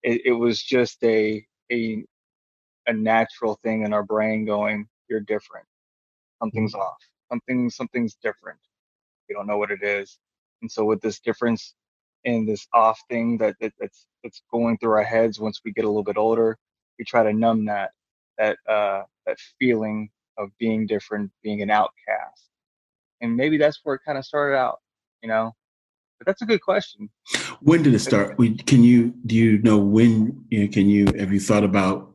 It, 0.02 0.22
it 0.24 0.32
was 0.32 0.62
just 0.62 1.02
a 1.04 1.44
a 1.70 2.04
a 2.86 2.92
natural 2.92 3.58
thing 3.62 3.82
in 3.82 3.92
our 3.92 4.02
brain 4.02 4.44
going, 4.44 4.88
"You're 5.08 5.20
different. 5.20 5.66
Something's 6.40 6.74
mm. 6.74 6.80
off." 6.80 6.98
something 7.30 7.70
something's 7.70 8.16
different. 8.22 8.58
We 9.28 9.34
don't 9.34 9.46
know 9.46 9.58
what 9.58 9.70
it 9.70 9.82
is, 9.82 10.18
and 10.62 10.70
so 10.70 10.84
with 10.84 11.00
this 11.00 11.20
difference 11.20 11.74
in 12.24 12.44
this 12.46 12.66
off 12.72 13.00
thing 13.08 13.38
that, 13.38 13.56
that 13.60 13.72
that's 13.80 14.06
that's 14.22 14.42
going 14.50 14.78
through 14.78 14.92
our 14.92 15.02
heads 15.02 15.38
once 15.38 15.60
we 15.64 15.72
get 15.72 15.84
a 15.84 15.88
little 15.88 16.04
bit 16.04 16.16
older, 16.16 16.56
we 16.98 17.04
try 17.04 17.22
to 17.22 17.32
numb 17.32 17.64
that 17.66 17.90
that 18.38 18.58
uh, 18.68 19.02
that 19.26 19.38
feeling 19.58 20.10
of 20.38 20.50
being 20.58 20.86
different, 20.86 21.30
being 21.42 21.62
an 21.62 21.70
outcast, 21.70 22.50
and 23.20 23.36
maybe 23.36 23.58
that's 23.58 23.80
where 23.82 23.96
it 23.96 24.02
kind 24.04 24.18
of 24.18 24.24
started 24.24 24.56
out, 24.56 24.80
you 25.22 25.28
know. 25.28 25.52
But 26.18 26.26
that's 26.26 26.42
a 26.42 26.46
good 26.46 26.62
question. 26.62 27.10
When 27.60 27.82
did 27.82 27.92
it 27.92 27.98
start? 27.98 28.38
We, 28.38 28.54
can 28.56 28.82
you 28.82 29.12
do 29.26 29.34
you 29.36 29.58
know 29.58 29.78
when? 29.78 30.44
You 30.50 30.64
know, 30.64 30.72
can 30.72 30.88
you 30.88 31.06
have 31.18 31.32
you 31.32 31.40
thought 31.40 31.64
about 31.64 32.10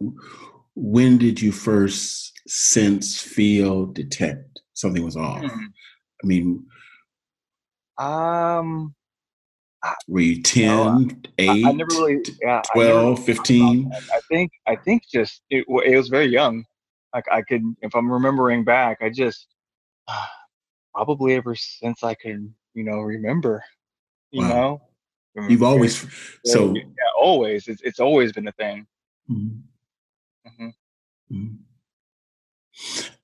when 0.76 1.18
did 1.18 1.42
you 1.42 1.52
first 1.52 2.34
sense, 2.48 3.22
feel, 3.22 3.88
detect 3.88 4.62
something 4.74 5.04
was 5.04 5.18
off? 5.18 5.44
Hmm. 5.44 5.66
I 6.24 6.28
mean, 6.28 6.66
um, 7.98 8.96
Were 10.08 10.20
you 10.22 10.42
10, 10.42 10.68
no, 10.68 11.10
8, 11.38 11.50
I, 11.50 11.70
I 11.70 11.72
never 11.72 11.90
really, 11.92 12.24
yeah, 12.42 12.62
12, 12.74 13.20
never, 13.20 13.22
15? 13.22 13.92
I 13.94 14.20
think, 14.30 14.52
I 14.68 14.76
think 14.76 15.04
just, 15.12 15.42
it, 15.50 15.66
it 15.68 15.98
was 15.98 16.08
very 16.08 16.28
young. 16.28 16.66
Like 17.14 17.26
I 17.32 17.42
could, 17.42 17.64
if 17.82 17.94
I'm 17.96 18.12
remembering 18.12 18.64
back, 18.64 19.00
I 19.02 19.10
just, 19.10 19.48
uh, 20.08 20.26
probably 20.94 21.36
ever 21.36 21.56
since 21.56 22.04
I 22.04 22.14
could, 22.16 22.54
you 22.74 22.84
know, 22.84 23.00
remember, 23.00 23.64
you 24.32 24.42
wow. 24.42 24.82
know, 25.36 25.48
you've 25.48 25.64
always, 25.64 26.06
so 26.46 26.74
yeah, 26.76 26.84
always, 27.18 27.68
it's, 27.68 27.82
it's 27.82 28.00
always 28.00 28.32
been 28.34 28.48
a 28.48 28.52
thing. 28.54 28.86
Mm-hmm. 29.30 29.60
Mm-hmm. 30.48 31.36
Mm-hmm. 31.36 31.56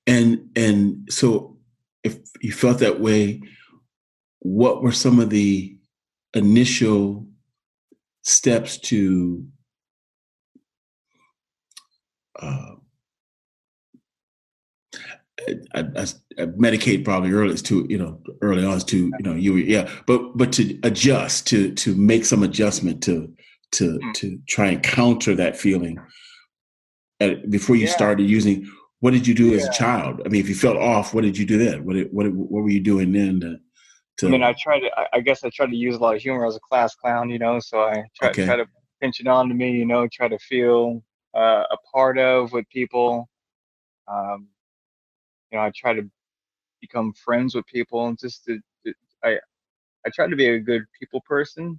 And, 0.06 0.50
and 0.56 1.12
so 1.12 1.58
if 2.04 2.18
you 2.40 2.52
felt 2.52 2.78
that 2.78 3.00
way, 3.00 3.42
what 4.40 4.82
were 4.82 4.92
some 4.92 5.20
of 5.20 5.30
the 5.30 5.76
initial 6.34 7.26
steps 8.22 8.78
to 8.78 9.44
uh, 12.40 12.74
I, 15.74 15.80
I, 15.80 16.06
I, 16.38 16.46
medicate 16.46 17.04
probably 17.04 17.32
early 17.32 17.54
is 17.54 17.62
too 17.62 17.86
you 17.88 17.98
know 17.98 18.20
early 18.42 18.64
on 18.64 18.76
is 18.76 18.84
too 18.84 19.10
you 19.18 19.24
know 19.24 19.34
you 19.34 19.56
yeah 19.56 19.90
but 20.06 20.36
but 20.36 20.52
to 20.54 20.78
adjust 20.82 21.46
to 21.48 21.72
to 21.74 21.94
make 21.94 22.24
some 22.24 22.42
adjustment 22.42 23.02
to 23.04 23.32
to 23.72 23.98
mm. 23.98 24.14
to 24.14 24.38
try 24.48 24.68
and 24.68 24.82
counter 24.82 25.34
that 25.34 25.56
feeling 25.56 25.98
at, 27.20 27.50
before 27.50 27.76
you 27.76 27.86
yeah. 27.86 27.92
started 27.92 28.28
using 28.28 28.70
what 29.00 29.12
did 29.12 29.26
you 29.26 29.34
do 29.34 29.48
yeah. 29.48 29.56
as 29.56 29.66
a 29.66 29.72
child 29.72 30.20
i 30.24 30.28
mean 30.28 30.40
if 30.40 30.48
you 30.48 30.54
felt 30.54 30.76
off 30.76 31.14
what 31.14 31.22
did 31.22 31.36
you 31.36 31.46
do 31.46 31.58
then 31.58 31.84
what 31.84 31.96
what 32.12 32.26
what 32.32 32.62
were 32.62 32.70
you 32.70 32.80
doing 32.80 33.12
then 33.12 33.40
to, 33.40 33.58
to, 34.18 34.26
I 34.26 34.30
mean, 34.30 34.42
I 34.42 34.52
tried 34.52 34.80
to. 34.80 34.90
I 35.12 35.20
guess 35.20 35.44
I 35.44 35.50
tried 35.50 35.70
to 35.70 35.76
use 35.76 35.94
a 35.94 35.98
lot 36.00 36.16
of 36.16 36.20
humor 36.20 36.44
as 36.44 36.56
a 36.56 36.60
class 36.60 36.96
clown, 36.96 37.30
you 37.30 37.38
know. 37.38 37.60
So 37.60 37.82
I 37.82 38.02
try, 38.16 38.30
okay. 38.30 38.46
try 38.46 38.56
to 38.56 38.66
pinch 39.00 39.20
it 39.20 39.28
on 39.28 39.48
to 39.48 39.54
me, 39.54 39.70
you 39.70 39.86
know. 39.86 40.08
Try 40.08 40.26
to 40.26 40.38
feel 40.40 41.04
uh, 41.36 41.62
a 41.70 41.76
part 41.92 42.18
of 42.18 42.52
with 42.52 42.68
people. 42.68 43.28
Um, 44.08 44.48
you 45.52 45.58
know, 45.58 45.64
I 45.64 45.72
try 45.74 45.94
to 45.94 46.02
become 46.80 47.12
friends 47.12 47.54
with 47.54 47.64
people 47.66 48.08
and 48.08 48.18
just 48.18 48.44
to, 48.46 48.58
to 48.84 48.92
I 49.22 49.38
I 50.04 50.10
try 50.12 50.26
to 50.26 50.34
be 50.34 50.48
a 50.48 50.58
good 50.58 50.82
people 50.98 51.20
person. 51.20 51.78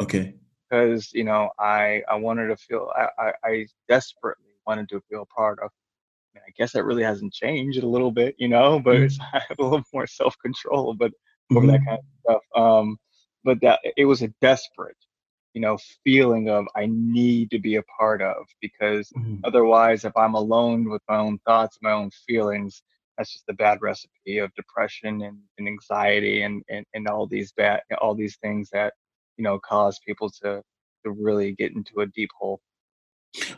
Okay. 0.00 0.34
Because 0.68 1.12
you 1.12 1.22
know, 1.22 1.50
I 1.60 2.02
I 2.08 2.16
wanted 2.16 2.48
to 2.48 2.56
feel 2.56 2.90
I 2.96 3.08
I, 3.18 3.32
I 3.44 3.66
desperately 3.88 4.47
wanted 4.68 4.88
to 4.90 5.00
feel 5.08 5.22
a 5.22 5.26
part 5.26 5.58
of. 5.60 5.70
I, 5.70 6.38
mean, 6.38 6.44
I 6.46 6.52
guess 6.56 6.72
that 6.72 6.84
really 6.84 7.02
hasn't 7.02 7.32
changed 7.32 7.82
a 7.82 7.88
little 7.88 8.12
bit, 8.12 8.36
you 8.38 8.48
know, 8.48 8.78
but 8.78 8.96
mm-hmm. 8.96 9.22
I 9.36 9.40
have 9.48 9.58
a 9.58 9.62
little 9.64 9.82
more 9.92 10.06
self 10.06 10.36
control. 10.44 10.94
But 10.94 11.12
over 11.50 11.60
mm-hmm. 11.60 11.70
that 11.70 11.84
kind 11.84 11.98
of 11.98 12.04
stuff. 12.22 12.62
Um, 12.62 12.98
but 13.44 13.60
that 13.62 13.80
it 13.96 14.04
was 14.04 14.22
a 14.22 14.28
desperate, 14.40 14.96
you 15.54 15.60
know, 15.60 15.78
feeling 16.04 16.50
of 16.50 16.66
I 16.76 16.86
need 16.86 17.50
to 17.50 17.58
be 17.58 17.76
a 17.76 17.82
part 17.82 18.20
of 18.22 18.46
because 18.60 19.10
mm-hmm. 19.16 19.36
otherwise, 19.44 20.04
if 20.04 20.16
I'm 20.16 20.34
alone 20.34 20.90
with 20.90 21.02
my 21.08 21.16
own 21.16 21.38
thoughts, 21.46 21.78
my 21.80 21.92
own 21.92 22.10
feelings, 22.26 22.82
that's 23.16 23.32
just 23.32 23.48
a 23.48 23.54
bad 23.54 23.78
recipe 23.80 24.38
of 24.38 24.54
depression 24.54 25.22
and, 25.22 25.38
and 25.58 25.66
anxiety 25.66 26.42
and, 26.42 26.62
and, 26.68 26.84
and 26.94 27.08
all 27.08 27.26
these 27.26 27.52
bad 27.52 27.80
all 28.00 28.14
these 28.14 28.36
things 28.36 28.70
that 28.72 28.92
you 29.36 29.44
know 29.44 29.58
cause 29.58 29.98
people 30.06 30.30
to 30.42 30.62
to 31.04 31.10
really 31.10 31.52
get 31.52 31.72
into 31.72 32.00
a 32.00 32.06
deep 32.06 32.30
hole. 32.38 32.60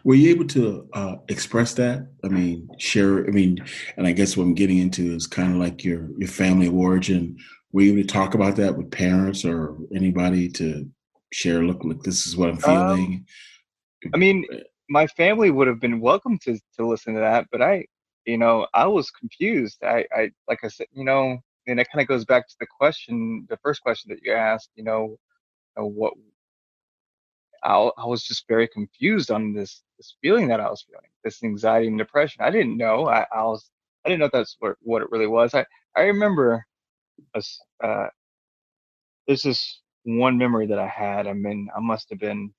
Were 0.04 0.14
you 0.14 0.30
able 0.30 0.46
to 0.48 0.88
uh, 0.92 1.16
express 1.28 1.74
that? 1.74 2.06
I 2.24 2.28
mean, 2.28 2.68
share. 2.78 3.26
I 3.26 3.30
mean, 3.30 3.58
and 3.96 4.06
I 4.06 4.12
guess 4.12 4.36
what 4.36 4.44
I'm 4.44 4.54
getting 4.54 4.78
into 4.78 5.14
is 5.14 5.26
kind 5.26 5.52
of 5.52 5.58
like 5.58 5.84
your 5.84 6.08
your 6.18 6.28
family 6.28 6.66
of 6.66 6.74
origin 6.74 7.36
were 7.72 7.82
you 7.82 7.92
able 7.92 8.02
to 8.02 8.08
talk 8.08 8.34
about 8.34 8.56
that 8.56 8.76
with 8.76 8.90
parents 8.90 9.44
or 9.44 9.76
anybody 9.94 10.48
to 10.48 10.88
share 11.32 11.62
look 11.62 11.84
look 11.84 12.02
this 12.02 12.26
is 12.26 12.36
what 12.36 12.48
i'm 12.48 12.56
um, 12.56 12.60
feeling 12.60 13.24
um, 14.06 14.10
i 14.14 14.16
mean 14.16 14.44
my 14.88 15.06
family 15.06 15.50
would 15.50 15.68
have 15.68 15.80
been 15.80 16.00
welcome 16.00 16.38
to 16.38 16.58
to 16.76 16.86
listen 16.86 17.14
to 17.14 17.20
that 17.20 17.46
but 17.52 17.62
i 17.62 17.84
you 18.26 18.36
know 18.36 18.66
i 18.74 18.86
was 18.86 19.10
confused 19.10 19.78
i 19.84 20.04
i 20.14 20.30
like 20.48 20.58
i 20.64 20.68
said 20.68 20.86
you 20.92 21.04
know 21.04 21.38
and 21.66 21.78
it 21.78 21.88
kind 21.92 22.02
of 22.02 22.08
goes 22.08 22.24
back 22.24 22.48
to 22.48 22.56
the 22.60 22.66
question 22.66 23.46
the 23.48 23.58
first 23.62 23.82
question 23.82 24.10
that 24.10 24.22
you 24.22 24.32
asked 24.32 24.70
you 24.74 24.84
know 24.84 25.16
what 25.76 26.12
I, 27.64 27.74
I 27.98 28.06
was 28.06 28.22
just 28.24 28.46
very 28.48 28.68
confused 28.68 29.30
on 29.30 29.52
this 29.52 29.82
this 29.98 30.16
feeling 30.22 30.48
that 30.48 30.60
i 30.60 30.68
was 30.70 30.84
feeling 30.88 31.10
this 31.24 31.42
anxiety 31.42 31.88
and 31.88 31.98
depression 31.98 32.42
i 32.42 32.50
didn't 32.50 32.76
know 32.76 33.08
i, 33.08 33.26
I 33.34 33.44
was 33.44 33.70
i 34.04 34.08
didn't 34.08 34.20
know 34.20 34.30
that's 34.32 34.56
what 34.60 34.76
what 34.82 35.02
it 35.02 35.10
really 35.10 35.26
was 35.26 35.54
i 35.54 35.64
i 35.96 36.02
remember 36.02 36.66
uh, 37.82 38.08
this 39.26 39.44
is 39.44 39.80
one 40.04 40.38
memory 40.38 40.66
that 40.66 40.78
I 40.78 40.88
had. 40.88 41.26
I 41.26 41.32
mean, 41.34 41.68
I 41.76 41.80
must 41.80 42.10
have 42.10 42.18
been 42.18 42.52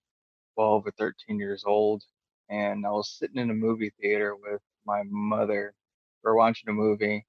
12 0.55 0.88
or 0.88 0.91
13 0.91 1.39
years 1.39 1.63
old, 1.65 2.03
and 2.50 2.86
I 2.86 2.91
was 2.91 3.17
sitting 3.17 3.38
in 3.38 3.50
a 3.50 3.53
movie 3.53 3.91
theater 4.01 4.36
with 4.36 4.62
my 4.86 5.03
mother. 5.10 5.74
We 6.24 6.29
are 6.31 6.36
watching 6.36 6.70
a 6.70 6.74
movie, 6.74 7.25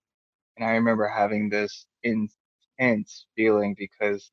and 0.56 0.68
I 0.68 0.72
remember 0.72 1.08
having 1.08 1.48
this 1.48 1.86
intense 2.02 3.26
feeling 3.36 3.74
because 3.78 4.30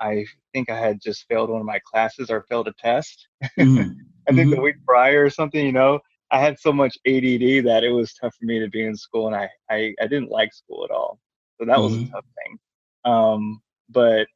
I 0.00 0.24
think 0.52 0.70
I 0.70 0.78
had 0.78 1.00
just 1.00 1.26
failed 1.28 1.50
one 1.50 1.60
of 1.60 1.66
my 1.66 1.80
classes 1.84 2.30
or 2.30 2.44
failed 2.48 2.68
a 2.68 2.72
test. 2.78 3.28
Mm-hmm. 3.58 3.92
I 4.28 4.32
think 4.34 4.48
mm-hmm. 4.48 4.56
the 4.56 4.60
week 4.60 4.76
prior 4.84 5.24
or 5.24 5.30
something, 5.30 5.64
you 5.64 5.72
know, 5.72 6.00
I 6.30 6.38
had 6.38 6.58
so 6.58 6.70
much 6.70 6.98
ADD 7.06 7.64
that 7.64 7.80
it 7.82 7.90
was 7.90 8.12
tough 8.12 8.34
for 8.34 8.44
me 8.44 8.58
to 8.58 8.68
be 8.68 8.84
in 8.84 8.94
school, 8.94 9.26
and 9.26 9.34
I 9.34 9.48
I, 9.70 9.94
I 10.02 10.06
didn't 10.06 10.30
like 10.30 10.52
school 10.52 10.84
at 10.84 10.90
all. 10.90 11.18
So 11.58 11.66
that 11.66 11.78
was 11.78 11.94
mm-hmm. 11.94 12.04
a 12.04 12.10
tough 12.10 12.24
thing. 12.36 12.58
Um, 13.04 13.62
but 13.88 14.26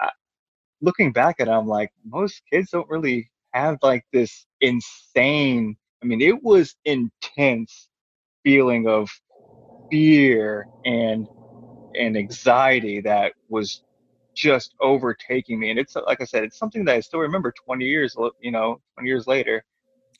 I, 0.00 0.10
looking 0.82 1.12
back 1.12 1.36
at 1.40 1.48
it, 1.48 1.50
I'm 1.50 1.66
like, 1.66 1.90
most 2.04 2.42
kids 2.52 2.70
don't 2.70 2.88
really 2.90 3.30
have 3.52 3.78
like 3.82 4.04
this 4.12 4.46
insane, 4.60 5.76
I 6.02 6.06
mean, 6.06 6.20
it 6.20 6.42
was 6.42 6.76
intense 6.84 7.88
feeling 8.44 8.86
of 8.86 9.08
fear 9.90 10.66
and 10.84 11.26
and 11.94 12.16
anxiety 12.16 13.00
that 13.00 13.32
was 13.48 13.82
just 14.36 14.74
overtaking 14.80 15.58
me. 15.58 15.70
And 15.70 15.78
it's 15.78 15.96
like 15.96 16.20
I 16.20 16.24
said, 16.24 16.44
it's 16.44 16.58
something 16.58 16.84
that 16.84 16.94
I 16.94 17.00
still 17.00 17.20
remember 17.20 17.52
20 17.64 17.84
years, 17.84 18.14
you 18.40 18.52
know, 18.52 18.80
20 18.94 19.08
years 19.08 19.26
later, 19.26 19.64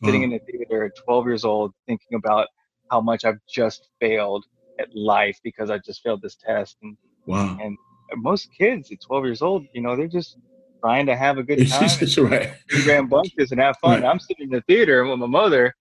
sitting 0.04 0.24
uh-huh. 0.24 0.34
in 0.34 0.40
the 0.46 0.52
theater 0.52 0.84
at 0.84 0.92
12 1.04 1.26
years 1.26 1.44
old, 1.44 1.72
thinking 1.86 2.16
about 2.16 2.48
how 2.90 3.00
much 3.00 3.24
I've 3.24 3.38
just 3.48 3.88
failed 4.00 4.44
at 4.80 4.88
life 4.94 5.38
because 5.44 5.70
I 5.70 5.78
just 5.78 6.02
failed 6.02 6.22
this 6.22 6.36
test. 6.36 6.76
And 6.82 6.96
wow. 7.26 7.58
And 7.60 7.76
most 8.16 8.48
kids 8.56 8.90
at 8.90 9.00
12 9.00 9.24
years 9.24 9.42
old, 9.42 9.66
you 9.72 9.82
know, 9.82 9.94
they're 9.94 10.08
just 10.08 10.38
trying 10.80 11.06
to 11.06 11.16
have 11.16 11.38
a 11.38 11.42
good 11.42 11.68
time. 11.68 11.88
That's 12.00 12.18
right. 12.18 12.54
rambunctious 12.86 13.52
and 13.52 13.60
have 13.60 13.76
fun. 13.78 14.02
Right. 14.02 14.10
I'm 14.10 14.18
sitting 14.18 14.46
in 14.46 14.50
the 14.50 14.62
theater 14.62 15.04
with 15.04 15.18
my 15.18 15.26
mother. 15.26 15.74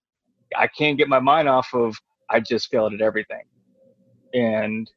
I 0.56 0.66
can't 0.66 0.98
get 0.98 1.08
my 1.08 1.20
mind 1.20 1.48
off 1.48 1.68
of 1.74 1.96
I 2.30 2.40
just 2.40 2.70
failed 2.70 2.92
at 2.92 3.00
everything. 3.00 3.42
And 4.34 4.90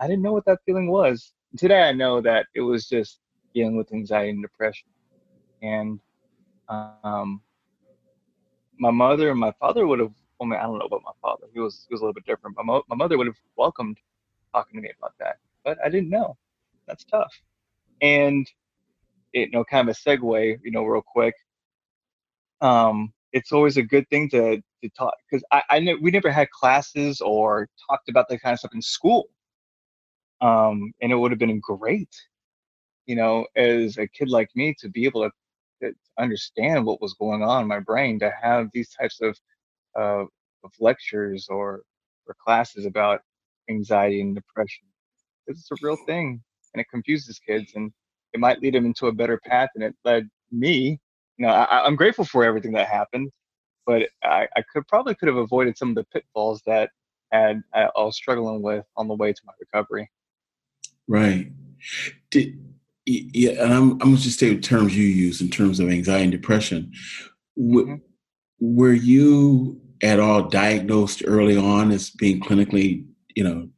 I 0.00 0.06
didn't 0.06 0.22
know 0.22 0.32
what 0.32 0.44
that 0.46 0.58
feeling 0.66 0.90
was. 0.90 1.32
Today 1.56 1.82
I 1.82 1.92
know 1.92 2.20
that 2.20 2.46
it 2.54 2.60
was 2.62 2.88
just 2.88 3.20
dealing 3.54 3.76
with 3.76 3.92
anxiety 3.92 4.30
and 4.30 4.42
depression. 4.42 4.88
And 5.62 6.00
um, 6.68 7.42
my 8.78 8.90
mother 8.90 9.30
and 9.30 9.38
my 9.38 9.52
father 9.60 9.86
would 9.86 10.00
have 10.00 10.12
mean, 10.46 10.58
I 10.58 10.64
don't 10.64 10.78
know 10.78 10.86
about 10.86 11.02
my 11.04 11.12
father. 11.20 11.46
He 11.52 11.60
was 11.60 11.86
he 11.88 11.94
was 11.94 12.00
a 12.00 12.04
little 12.04 12.14
bit 12.14 12.26
different. 12.26 12.56
My 12.56 12.62
mo- 12.62 12.84
my 12.88 12.96
mother 12.96 13.16
would 13.18 13.26
have 13.26 13.36
welcomed 13.56 13.98
talking 14.52 14.78
to 14.78 14.82
me 14.82 14.90
about 14.98 15.12
that, 15.18 15.36
but 15.64 15.78
I 15.84 15.88
didn't 15.88 16.10
know. 16.10 16.36
That's 16.86 17.04
tough. 17.04 17.32
And 18.00 18.46
it, 19.32 19.48
you 19.48 19.50
know, 19.50 19.64
kind 19.64 19.88
of 19.88 19.96
a 19.96 19.98
segue, 19.98 20.58
you 20.62 20.70
know, 20.70 20.84
real 20.84 21.02
quick. 21.06 21.34
Um, 22.60 23.12
it's 23.32 23.52
always 23.52 23.76
a 23.76 23.82
good 23.82 24.08
thing 24.08 24.28
to 24.30 24.56
to 24.58 24.88
talk 24.96 25.14
because 25.30 25.44
I 25.52 25.62
I 25.70 25.80
know 25.80 25.96
we 26.00 26.10
never 26.10 26.30
had 26.30 26.50
classes 26.50 27.20
or 27.20 27.68
talked 27.88 28.08
about 28.08 28.28
that 28.28 28.40
kind 28.42 28.52
of 28.52 28.58
stuff 28.58 28.74
in 28.74 28.82
school. 28.82 29.28
Um, 30.42 30.92
and 31.02 31.12
it 31.12 31.16
would 31.16 31.32
have 31.32 31.40
been 31.40 31.60
great, 31.60 32.10
you 33.06 33.16
know, 33.16 33.46
as 33.56 33.98
a 33.98 34.08
kid 34.08 34.30
like 34.30 34.50
me 34.56 34.74
to 34.80 34.90
be 34.90 35.06
able 35.06 35.24
to, 35.24 35.32
to 35.82 35.94
understand 36.18 36.86
what 36.86 37.02
was 37.02 37.14
going 37.14 37.42
on 37.44 37.62
in 37.62 37.68
my 37.68 37.80
brain, 37.80 38.18
to 38.20 38.32
have 38.42 38.68
these 38.74 38.90
types 38.90 39.20
of 39.22 39.38
of, 39.96 40.28
of 40.64 40.72
lectures 40.80 41.48
or 41.50 41.82
or 42.28 42.36
classes 42.44 42.86
about 42.86 43.22
anxiety 43.70 44.20
and 44.22 44.34
depression 44.36 44.86
it's 45.48 45.70
a 45.72 45.76
real 45.82 45.96
thing 46.06 46.42
and 46.74 46.80
it 46.82 46.88
confuses 46.90 47.40
kids 47.40 47.72
and 47.76 47.92
it 48.34 48.40
might 48.40 48.60
lead 48.62 48.74
them 48.74 48.86
into 48.86 49.08
a 49.08 49.12
better 49.12 49.40
path 49.46 49.70
and 49.76 49.84
it 49.84 49.94
led 50.04 50.28
me 50.52 50.98
you 51.38 51.46
know 51.46 51.52
I, 51.52 51.86
i'm 51.86 51.96
grateful 51.96 52.24
for 52.26 52.44
everything 52.44 52.72
that 52.74 52.88
happened 52.88 53.30
but 53.86 54.08
I, 54.22 54.46
I 54.56 54.62
could 54.72 54.86
probably 54.88 55.14
could 55.14 55.28
have 55.28 55.36
avoided 55.36 55.76
some 55.76 55.90
of 55.90 55.94
the 55.96 56.04
pitfalls 56.04 56.62
that 56.66 56.90
had 57.32 57.62
I 57.74 57.88
was 57.96 58.16
struggling 58.16 58.62
with 58.62 58.84
on 58.96 59.08
the 59.08 59.14
way 59.14 59.32
to 59.32 59.40
my 59.46 59.52
recovery. 59.60 60.10
Right. 61.08 61.52
Did, 62.30 62.58
yeah, 63.04 63.62
and 63.62 63.72
I'm 63.72 63.92
I'm 63.92 63.98
gonna 63.98 64.16
just 64.16 64.38
say 64.38 64.54
the 64.54 64.60
terms 64.60 64.96
you 64.96 65.04
use 65.04 65.40
in 65.40 65.50
terms 65.50 65.80
of 65.80 65.88
anxiety 65.88 66.24
and 66.24 66.32
depression. 66.32 66.92
Mm-hmm. 67.58 67.96
Were 68.60 68.92
you 68.92 69.80
at 70.02 70.20
all 70.20 70.48
diagnosed 70.48 71.22
early 71.26 71.56
on 71.56 71.90
as 71.90 72.10
being 72.10 72.40
clinically, 72.40 73.04
you 73.34 73.42
know, 73.42 73.68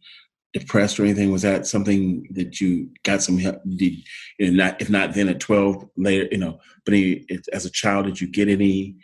depressed 0.53 1.01
or 1.01 1.05
anything? 1.05 1.33
Was 1.33 1.43
that 1.43 1.67
something 1.67 2.27
that 2.33 2.61
you 2.61 2.91
got 3.03 3.23
some 3.23 3.39
help? 3.39 3.63
Did 3.65 3.95
you 4.39 4.51
know, 4.51 4.65
not 4.65 4.83
if 4.83 4.91
not 4.91 5.15
then 5.15 5.31
at 5.31 5.41
twelve 5.41 5.89
later, 5.97 6.29
you 6.31 6.39
know, 6.39 6.59
but 6.85 6.93
any, 6.93 7.27
as 7.53 7.65
a 7.65 7.71
child, 7.71 8.05
did 8.05 8.21
you 8.21 8.27
get 8.27 8.49
any 8.49 8.97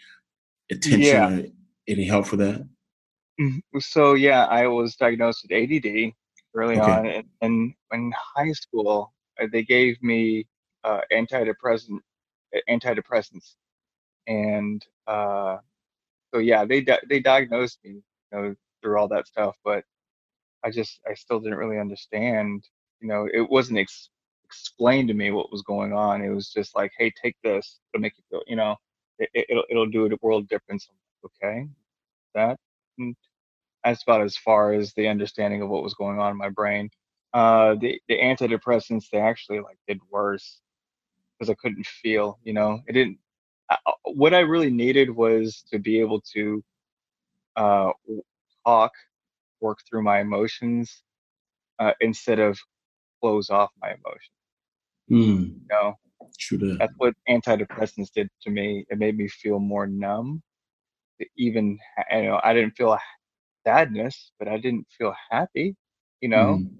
attention 0.70 1.00
yeah. 1.00 1.30
or 1.30 1.44
any 1.88 2.04
help 2.04 2.26
for 2.26 2.36
that? 2.36 2.68
Mm-hmm. 3.40 3.78
So 3.78 4.14
yeah, 4.14 4.44
I 4.44 4.66
was 4.66 4.96
diagnosed 4.96 5.46
with 5.48 5.72
ADD 5.72 6.12
early 6.54 6.78
okay. 6.78 6.90
on, 6.90 7.06
and, 7.06 7.24
and, 7.40 7.74
in 7.92 8.12
high 8.36 8.52
school 8.52 9.12
uh, 9.40 9.46
they 9.52 9.62
gave 9.62 10.00
me 10.02 10.46
uh, 10.84 11.00
antidepressant 11.12 11.98
antidepressants, 12.68 13.54
and 14.26 14.84
uh, 15.06 15.58
so 16.32 16.40
yeah, 16.40 16.64
they 16.64 16.80
di- 16.80 17.00
they 17.08 17.20
diagnosed 17.20 17.78
me, 17.84 17.90
you 17.90 18.02
know, 18.32 18.54
through 18.82 18.98
all 18.98 19.08
that 19.08 19.26
stuff, 19.26 19.56
but 19.64 19.84
I 20.64 20.70
just 20.70 21.00
I 21.08 21.14
still 21.14 21.40
didn't 21.40 21.58
really 21.58 21.78
understand. 21.78 22.64
You 23.00 23.08
know, 23.08 23.28
it 23.32 23.48
wasn't 23.48 23.78
ex- 23.78 24.10
explained 24.44 25.08
to 25.08 25.14
me 25.14 25.30
what 25.30 25.50
was 25.50 25.62
going 25.62 25.92
on. 25.92 26.22
It 26.22 26.30
was 26.30 26.50
just 26.52 26.76
like, 26.76 26.92
hey, 26.98 27.12
take 27.22 27.36
this. 27.42 27.80
It'll 27.92 28.02
make 28.02 28.14
you 28.16 28.24
feel. 28.30 28.42
You 28.46 28.56
know, 28.56 28.76
it, 29.18 29.46
will 29.50 29.64
it'll 29.70 29.86
do 29.86 30.06
a 30.06 30.16
world 30.22 30.48
difference. 30.48 30.88
Okay, 31.24 31.66
that. 32.34 32.58
And 32.98 33.16
that's 33.84 34.02
about 34.02 34.22
as 34.22 34.36
far 34.36 34.72
as 34.72 34.92
the 34.94 35.08
understanding 35.08 35.62
of 35.62 35.68
what 35.68 35.82
was 35.82 35.94
going 35.94 36.18
on 36.18 36.32
in 36.32 36.36
my 36.36 36.48
brain. 36.50 36.90
Uh, 37.32 37.74
the 37.80 38.00
the 38.08 38.18
antidepressants 38.18 39.04
they 39.10 39.18
actually 39.18 39.60
like 39.60 39.78
did 39.86 39.98
worse 40.10 40.60
because 41.38 41.50
I 41.50 41.54
couldn't 41.54 41.86
feel. 41.86 42.38
You 42.44 42.52
know, 42.52 42.80
it 42.86 42.92
didn't. 42.92 43.18
I, 43.70 43.76
what 44.04 44.34
I 44.34 44.40
really 44.40 44.70
needed 44.70 45.10
was 45.10 45.64
to 45.72 45.78
be 45.78 46.00
able 46.00 46.20
to 46.34 46.62
uh, 47.56 47.90
talk 48.66 48.92
work 49.60 49.78
through 49.88 50.02
my 50.02 50.20
emotions 50.20 51.02
uh, 51.78 51.92
instead 52.00 52.38
of 52.38 52.58
close 53.20 53.50
off 53.50 53.70
my 53.80 53.88
emotions. 53.90 54.30
Mm. 55.10 55.60
You 55.60 55.66
know, 55.70 55.94
True 56.38 56.76
that's 56.78 56.92
what 56.98 57.14
antidepressants 57.28 58.12
did 58.14 58.28
to 58.42 58.50
me. 58.50 58.84
It 58.90 58.98
made 58.98 59.16
me 59.16 59.28
feel 59.28 59.58
more 59.58 59.86
numb. 59.86 60.42
Even 61.36 61.78
you 62.12 62.22
know, 62.22 62.40
I 62.42 62.54
didn't 62.54 62.76
feel 62.76 62.88
sadness, 63.64 64.32
but 64.38 64.48
I 64.48 64.58
didn't 64.58 64.86
feel 64.96 65.14
happy. 65.30 65.76
You 66.20 66.28
know, 66.28 66.60
mm. 66.60 66.70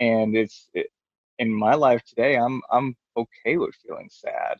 and 0.00 0.36
it's 0.36 0.68
it, 0.74 0.88
in 1.38 1.52
my 1.52 1.74
life 1.74 2.02
today. 2.04 2.36
I'm 2.36 2.60
I'm 2.70 2.96
okay 3.16 3.56
with 3.56 3.74
feeling 3.86 4.08
sad, 4.10 4.58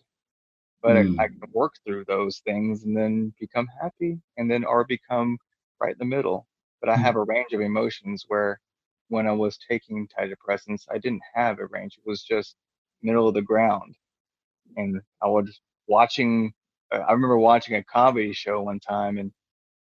but 0.83 0.97
mm. 0.97 1.19
I, 1.19 1.25
I, 1.25 1.27
hmm. 1.29 1.41
can 1.41 1.51
work 1.53 1.75
through 1.85 2.05
those 2.05 2.43
things 2.45 2.85
and 2.85 2.97
then 2.97 3.33
become 3.41 3.69
happy, 3.81 4.21
and 4.37 4.51
then 4.51 4.65
or 4.65 4.85
become 4.85 5.39
right 5.81 5.93
in 5.93 5.99
the 5.99 6.05
middle 6.05 6.47
but 6.83 6.91
I 6.91 6.97
have 6.97 7.15
mm-hmm. 7.15 7.31
a 7.31 7.35
range 7.35 7.53
of 7.53 7.61
emotions 7.61 8.25
where 8.27 8.61
when 9.09 9.27
I 9.27 9.33
was 9.33 9.57
taking 9.71 10.07
antidepressants, 10.07 10.85
I 10.91 10.99
didn't 10.99 11.23
have 11.33 11.61
a 11.61 11.67
range. 11.67 11.97
It 11.97 12.09
was 12.09 12.23
just 12.23 12.57
middle 13.03 13.29
of 13.29 13.35
the 13.35 13.43
ground. 13.43 13.95
And 14.77 15.01
I 15.23 15.29
was 15.29 15.61
watching, 15.87 16.53
uh, 16.93 16.99
I 16.99 17.13
remember 17.13 17.39
watching 17.39 17.77
a 17.77 17.85
comedy 17.85 18.33
show 18.33 18.63
one 18.63 18.81
time 18.81 19.19
and 19.19 19.33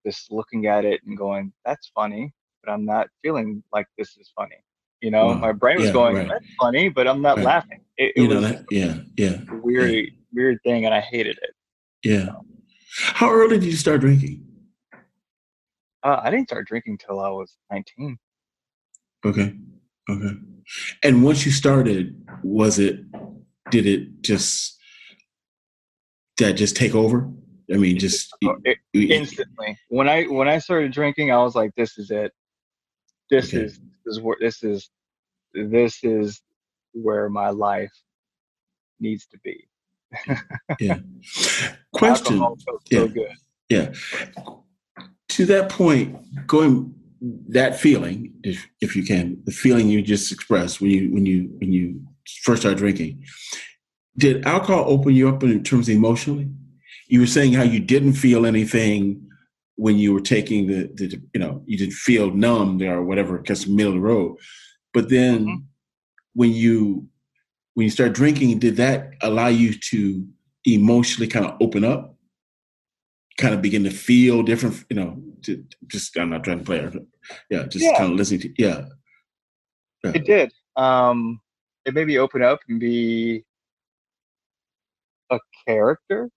just 0.09 0.33
looking 0.33 0.67
at 0.67 0.85
it 0.85 1.01
and 1.07 1.17
going, 1.17 1.53
that's 1.65 1.91
funny, 1.95 2.33
but 2.65 2.73
I'm 2.73 2.85
not 2.85 3.09
feeling 3.23 3.63
like 3.73 3.87
this 3.99 4.17
is 4.17 4.31
funny. 4.35 4.57
You 5.01 5.11
know, 5.11 5.27
wow. 5.27 5.35
my 5.35 5.53
brain 5.53 5.77
was 5.77 5.87
yeah, 5.87 5.93
going, 5.93 6.17
right. 6.17 6.29
that's 6.29 6.47
funny, 6.61 6.89
but 6.89 7.07
I'm 7.07 7.23
not 7.23 7.37
right. 7.37 7.47
laughing. 7.47 7.81
It, 7.99 8.13
it 8.17 8.23
you 8.23 8.29
know 8.29 8.41
that? 8.41 8.65
Yeah, 8.71 8.99
yeah. 9.17 9.39
Weird, 9.63 9.91
yeah. 9.91 10.03
weird 10.33 10.59
thing, 10.65 10.87
and 10.87 10.95
I 10.95 11.01
hated 11.01 11.39
it. 11.43 11.51
Yeah. 12.03 12.27
So. 12.27 12.45
How 13.15 13.31
early 13.31 13.59
did 13.59 13.67
you 13.67 13.77
start 13.77 14.01
drinking? 14.01 14.45
Uh, 16.03 16.21
I 16.23 16.31
didn't 16.31 16.49
start 16.49 16.67
drinking 16.67 16.99
till 16.99 17.21
I 17.21 17.29
was 17.29 17.57
19. 17.71 18.19
Okay. 19.27 19.55
Okay. 20.11 20.35
And 21.03 21.23
once 21.23 21.45
you 21.45 21.53
started, 21.53 22.27
was 22.43 22.79
it, 22.79 23.01
did 23.71 23.87
it 23.87 24.23
just, 24.23 24.79
that 26.39 26.55
just 26.55 26.77
take 26.77 26.95
over? 26.95 27.31
I 27.73 27.77
mean, 27.77 27.99
just 27.99 28.35
oh, 28.45 28.57
it, 28.65 28.79
instantly. 28.95 29.79
When 29.89 30.09
I 30.09 30.25
when 30.25 30.49
I 30.49 30.59
started 30.59 30.93
drinking, 30.93 31.31
I 31.31 31.43
was 31.43 31.55
like, 31.55 31.73
"This 31.77 31.99
is 31.99 32.11
it. 32.11 32.33
This 33.31 33.53
okay. 33.53 33.65
is 33.65 33.79
this 34.05 34.17
is 34.17 34.21
where 34.21 34.37
this 34.41 34.63
is 34.63 34.91
this 35.53 36.03
is 36.03 36.41
where 36.93 37.29
my 37.29 37.51
life 37.51 37.93
needs 39.01 39.27
to 39.27 39.39
be." 39.45 39.69
yeah. 40.81 40.99
Question. 41.93 42.39
So 42.39 42.81
yeah. 42.91 43.07
good. 43.07 43.33
Yeah 43.69 43.93
to 45.39 45.47
that 45.47 45.69
point, 45.69 46.17
going 46.49 46.95
that 47.49 47.79
feeling, 47.79 48.33
if 48.43 48.67
if 48.81 48.97
you 48.97 49.05
can, 49.05 49.41
the 49.45 49.53
feeling 49.53 49.89
you 49.89 50.03
just 50.03 50.33
expressed 50.33 50.81
when 50.81 50.91
you 50.91 51.13
when 51.13 51.27
you 51.27 51.51
when 51.59 51.73
you 51.73 52.01
first 52.43 52.63
started 52.63 52.79
drinking, 52.79 53.25
did 54.17 54.45
alcohol 54.47 54.85
open 54.89 55.15
you 55.15 55.29
up 55.29 55.43
in 55.43 55.63
terms 55.63 55.89
of 55.89 55.95
emotionally? 55.95 56.49
You 57.09 57.21
were 57.21 57.27
saying 57.27 57.55
how 57.55 57.63
you 57.63 57.81
didn't 57.81 58.15
feel 58.15 58.47
anything 58.47 59.29
when 59.77 59.97
you 59.97 60.13
were 60.13 60.21
taking 60.21 60.67
the, 60.67 60.91
the 60.95 61.21
you 61.35 61.41
know 61.41 61.63
you 61.67 61.77
didn't 61.77 61.95
feel 61.95 62.31
numb 62.31 62.79
there 62.79 62.99
or 62.99 63.05
whatever 63.05 63.39
because 63.39 63.67
middle 63.67 63.93
of 63.93 63.97
the 63.97 64.07
road, 64.07 64.37
but 64.93 65.09
then 65.09 65.41
mm-hmm. 65.41 65.65
when 66.35 66.53
you 66.53 67.07
when 67.75 67.85
you 67.85 67.91
start 67.91 68.13
drinking, 68.13 68.59
did 68.59 68.77
that 68.77 69.13
allow 69.23 69.49
you 69.49 69.73
to 69.91 70.27
emotionally 70.65 71.29
kind 71.29 71.47
of 71.47 71.57
open 71.61 71.85
up? 71.85 72.19
kind 73.39 73.55
of 73.55 73.63
begin 73.63 73.85
to 73.85 73.91
feel 73.91 74.43
different, 74.43 74.85
you 74.91 74.97
know, 74.97 75.17
to, 75.43 75.65
just, 75.87 76.19
I'm 76.19 76.31
not 76.31 76.45
trying 76.45 76.59
to 76.59 76.65
play, 76.65 76.91
yeah, 77.49 77.63
just 77.65 77.85
yeah. 77.85 77.97
kind 77.97 78.13
of 78.13 78.19
listening 78.19 78.41
to, 78.41 78.55
yeah. 78.59 78.83
yeah. 80.05 80.13
It 80.15 80.27
did. 80.27 80.53
Um, 80.77 81.41
it 81.87 81.95
made 81.95 82.09
me 82.09 82.19
open 82.19 82.43
up 82.43 82.59
and 82.69 82.79
be 82.79 83.45
a 85.31 85.39
character 85.67 86.29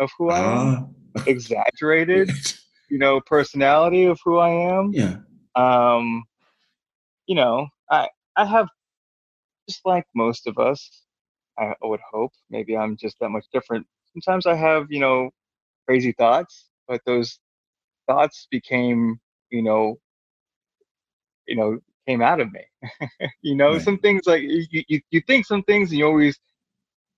of 0.00 0.10
who 0.18 0.30
I 0.30 0.40
am, 0.40 0.94
ah. 1.16 1.22
exaggerated, 1.26 2.30
you 2.90 2.98
know, 2.98 3.20
personality 3.20 4.04
of 4.04 4.18
who 4.24 4.38
I 4.38 4.50
am. 4.50 4.92
Yeah. 4.92 5.18
Um, 5.54 6.24
you 7.26 7.36
know, 7.36 7.68
I 7.90 8.08
I 8.36 8.44
have 8.44 8.68
just 9.68 9.84
like 9.84 10.04
most 10.14 10.48
of 10.48 10.58
us, 10.58 11.04
I 11.58 11.74
would 11.82 12.00
hope. 12.10 12.32
Maybe 12.48 12.76
I'm 12.76 12.96
just 12.96 13.16
that 13.20 13.28
much 13.28 13.46
different. 13.52 13.86
Sometimes 14.12 14.46
I 14.46 14.56
have, 14.56 14.86
you 14.90 14.98
know, 14.98 15.30
crazy 15.86 16.12
thoughts, 16.12 16.70
but 16.88 17.00
those 17.06 17.38
thoughts 18.08 18.48
became, 18.50 19.20
you 19.50 19.62
know, 19.62 20.00
you 21.46 21.56
know, 21.56 21.78
came 22.08 22.22
out 22.22 22.40
of 22.40 22.50
me. 22.52 22.62
you 23.42 23.54
know, 23.54 23.72
right. 23.72 23.82
some 23.82 23.98
things 23.98 24.22
like 24.26 24.42
you, 24.42 24.82
you, 24.88 25.00
you 25.10 25.20
think 25.26 25.46
some 25.46 25.62
things 25.62 25.90
and 25.90 25.98
you 25.98 26.06
always, 26.06 26.38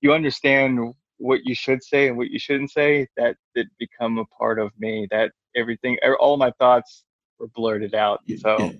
you 0.00 0.12
understand 0.12 0.94
what 1.18 1.40
you 1.44 1.54
should 1.54 1.82
say 1.82 2.08
and 2.08 2.16
what 2.16 2.30
you 2.30 2.38
shouldn't 2.38 2.70
say 2.70 3.06
that 3.16 3.36
did 3.54 3.68
become 3.78 4.18
a 4.18 4.24
part 4.26 4.58
of 4.58 4.70
me 4.78 5.06
that 5.10 5.32
everything, 5.56 5.98
all 6.18 6.36
my 6.36 6.50
thoughts 6.58 7.04
were 7.38 7.48
blurted 7.54 7.94
out. 7.94 8.20
So, 8.38 8.58
yeah. 8.58 8.70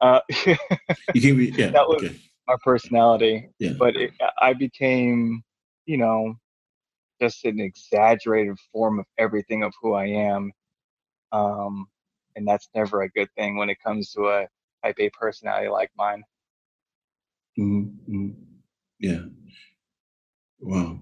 uh, 0.00 0.20
you 1.14 1.20
can 1.20 1.36
be, 1.36 1.46
yeah, 1.56 1.70
that 1.70 1.88
was 1.88 2.02
okay. 2.02 2.16
our 2.48 2.58
personality, 2.58 3.50
yeah. 3.58 3.72
but 3.78 3.96
it, 3.96 4.12
I 4.40 4.52
became, 4.52 5.42
you 5.86 5.96
know, 5.96 6.34
just 7.20 7.44
an 7.44 7.60
exaggerated 7.60 8.56
form 8.72 8.98
of 8.98 9.06
everything 9.18 9.62
of 9.62 9.72
who 9.80 9.94
I 9.94 10.06
am. 10.06 10.52
Um, 11.30 11.86
and 12.34 12.46
that's 12.46 12.68
never 12.74 13.02
a 13.02 13.10
good 13.10 13.28
thing 13.36 13.56
when 13.56 13.70
it 13.70 13.78
comes 13.84 14.10
to 14.12 14.28
a 14.28 14.48
type 14.84 14.96
A 14.98 15.10
personality 15.10 15.68
like 15.68 15.90
mine. 15.96 16.24
Mm-hmm. 17.58 18.30
Yeah. 18.98 19.22
Wow. 20.60 21.00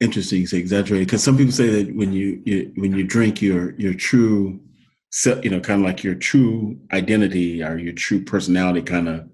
Interesting. 0.00 0.40
You 0.40 0.46
say 0.46 0.58
exaggerated 0.58 1.08
because 1.08 1.24
some 1.24 1.36
people 1.36 1.52
say 1.52 1.68
that 1.82 1.96
when 1.96 2.12
you, 2.12 2.40
you 2.44 2.72
when 2.76 2.94
you 2.94 3.04
drink, 3.04 3.42
your 3.42 3.72
your 3.72 3.94
true, 3.94 4.60
you 5.42 5.50
know, 5.50 5.60
kind 5.60 5.80
of 5.80 5.86
like 5.86 6.04
your 6.04 6.14
true 6.14 6.78
identity 6.92 7.62
or 7.62 7.76
your 7.78 7.94
true 7.94 8.22
personality, 8.22 8.82
kind 8.82 9.08
of 9.08 9.28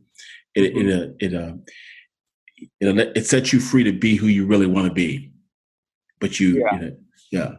it 0.55 0.77
it 0.77 0.91
uh, 0.91 1.13
it 1.21 1.35
uh, 1.35 1.55
it, 2.81 3.13
it 3.17 3.27
sets 3.27 3.53
you 3.53 3.61
free 3.61 3.85
to 3.85 3.93
be 3.93 4.17
who 4.17 4.27
you 4.27 4.47
really 4.47 4.67
want 4.67 4.89
to 4.89 4.95
be. 4.95 5.33
But 6.21 6.41
you, 6.41 6.61
yeah, 6.61 6.75
you 6.75 6.81
know, 6.81 6.97
yeah, 7.31 7.55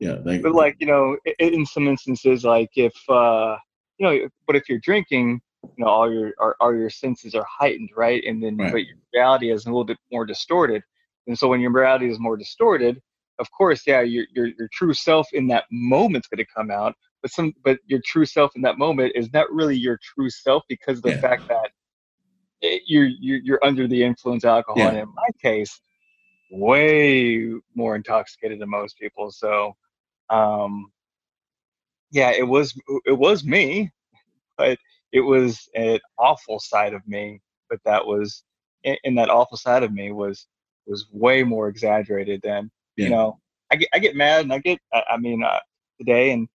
yeah. 0.00 0.16
Like, 0.24 0.42
but 0.42 0.52
like 0.52 0.76
you 0.80 0.86
know, 0.86 1.16
in 1.38 1.64
some 1.66 1.86
instances, 1.86 2.44
like 2.44 2.70
if 2.74 2.94
uh, 3.08 3.56
you 3.98 4.06
know, 4.06 4.28
but 4.46 4.56
if 4.56 4.68
you're 4.68 4.80
drinking, 4.80 5.40
you 5.62 5.84
know, 5.84 5.86
all 5.86 6.12
your 6.12 6.32
all, 6.40 6.54
all 6.60 6.74
your 6.74 6.90
senses 6.90 7.34
are 7.34 7.46
heightened, 7.48 7.90
right? 7.96 8.24
And 8.24 8.42
then 8.42 8.56
right. 8.56 8.72
but 8.72 8.84
your 8.86 8.96
reality 9.14 9.52
is 9.52 9.66
a 9.66 9.68
little 9.68 9.84
bit 9.84 9.98
more 10.10 10.24
distorted. 10.24 10.82
And 11.26 11.38
so 11.38 11.48
when 11.48 11.60
your 11.60 11.70
morality 11.70 12.10
is 12.10 12.18
more 12.18 12.36
distorted, 12.36 13.00
of 13.38 13.50
course, 13.50 13.82
yeah, 13.86 14.00
your 14.00 14.26
your, 14.34 14.46
your 14.58 14.68
true 14.72 14.94
self 14.94 15.26
in 15.32 15.46
that 15.48 15.64
moment's 15.70 16.28
going 16.28 16.44
to 16.44 16.52
come 16.54 16.70
out. 16.70 16.94
But 17.22 17.30
some, 17.32 17.52
but 17.64 17.78
your 17.86 18.00
true 18.04 18.24
self 18.24 18.52
in 18.56 18.62
that 18.62 18.78
moment 18.78 19.12
is 19.14 19.32
not 19.32 19.52
really 19.52 19.76
your 19.76 19.98
true 20.02 20.30
self 20.30 20.62
because 20.68 20.98
of 20.98 21.02
the 21.02 21.10
yeah. 21.10 21.20
fact 21.20 21.48
that 21.48 21.70
you're, 22.62 23.06
you're 23.06 23.38
you're 23.38 23.64
under 23.64 23.86
the 23.86 24.02
influence 24.02 24.44
of 24.44 24.48
alcohol. 24.48 24.78
Yeah. 24.78 24.88
And 24.88 24.98
in 24.98 25.14
my 25.14 25.28
case, 25.42 25.80
way 26.50 27.52
more 27.74 27.96
intoxicated 27.96 28.60
than 28.60 28.70
most 28.70 28.98
people. 28.98 29.30
So, 29.30 29.74
um, 30.28 30.90
yeah, 32.10 32.30
it 32.30 32.46
was 32.46 32.74
it 33.04 33.16
was 33.16 33.44
me, 33.44 33.90
but 34.58 34.78
it 35.12 35.20
was 35.20 35.68
an 35.74 36.00
awful 36.18 36.58
side 36.60 36.94
of 36.94 37.06
me, 37.06 37.40
but 37.68 37.80
that 37.84 38.04
was 38.04 38.44
in, 38.84 39.14
that 39.16 39.30
awful 39.30 39.56
side 39.56 39.82
of 39.82 39.92
me 39.92 40.12
was 40.12 40.46
was 40.86 41.06
way 41.12 41.42
more 41.42 41.68
exaggerated 41.68 42.40
than 42.42 42.70
yeah. 42.96 43.04
you 43.04 43.10
know. 43.10 43.38
I 43.70 43.76
get 43.76 43.88
I 43.92 43.98
get 43.98 44.16
mad 44.16 44.42
and 44.42 44.52
I 44.52 44.58
get 44.58 44.78
I, 44.92 45.02
I 45.10 45.16
mean 45.16 45.42
uh, 45.42 45.60
today 45.98 46.32
and 46.32 46.48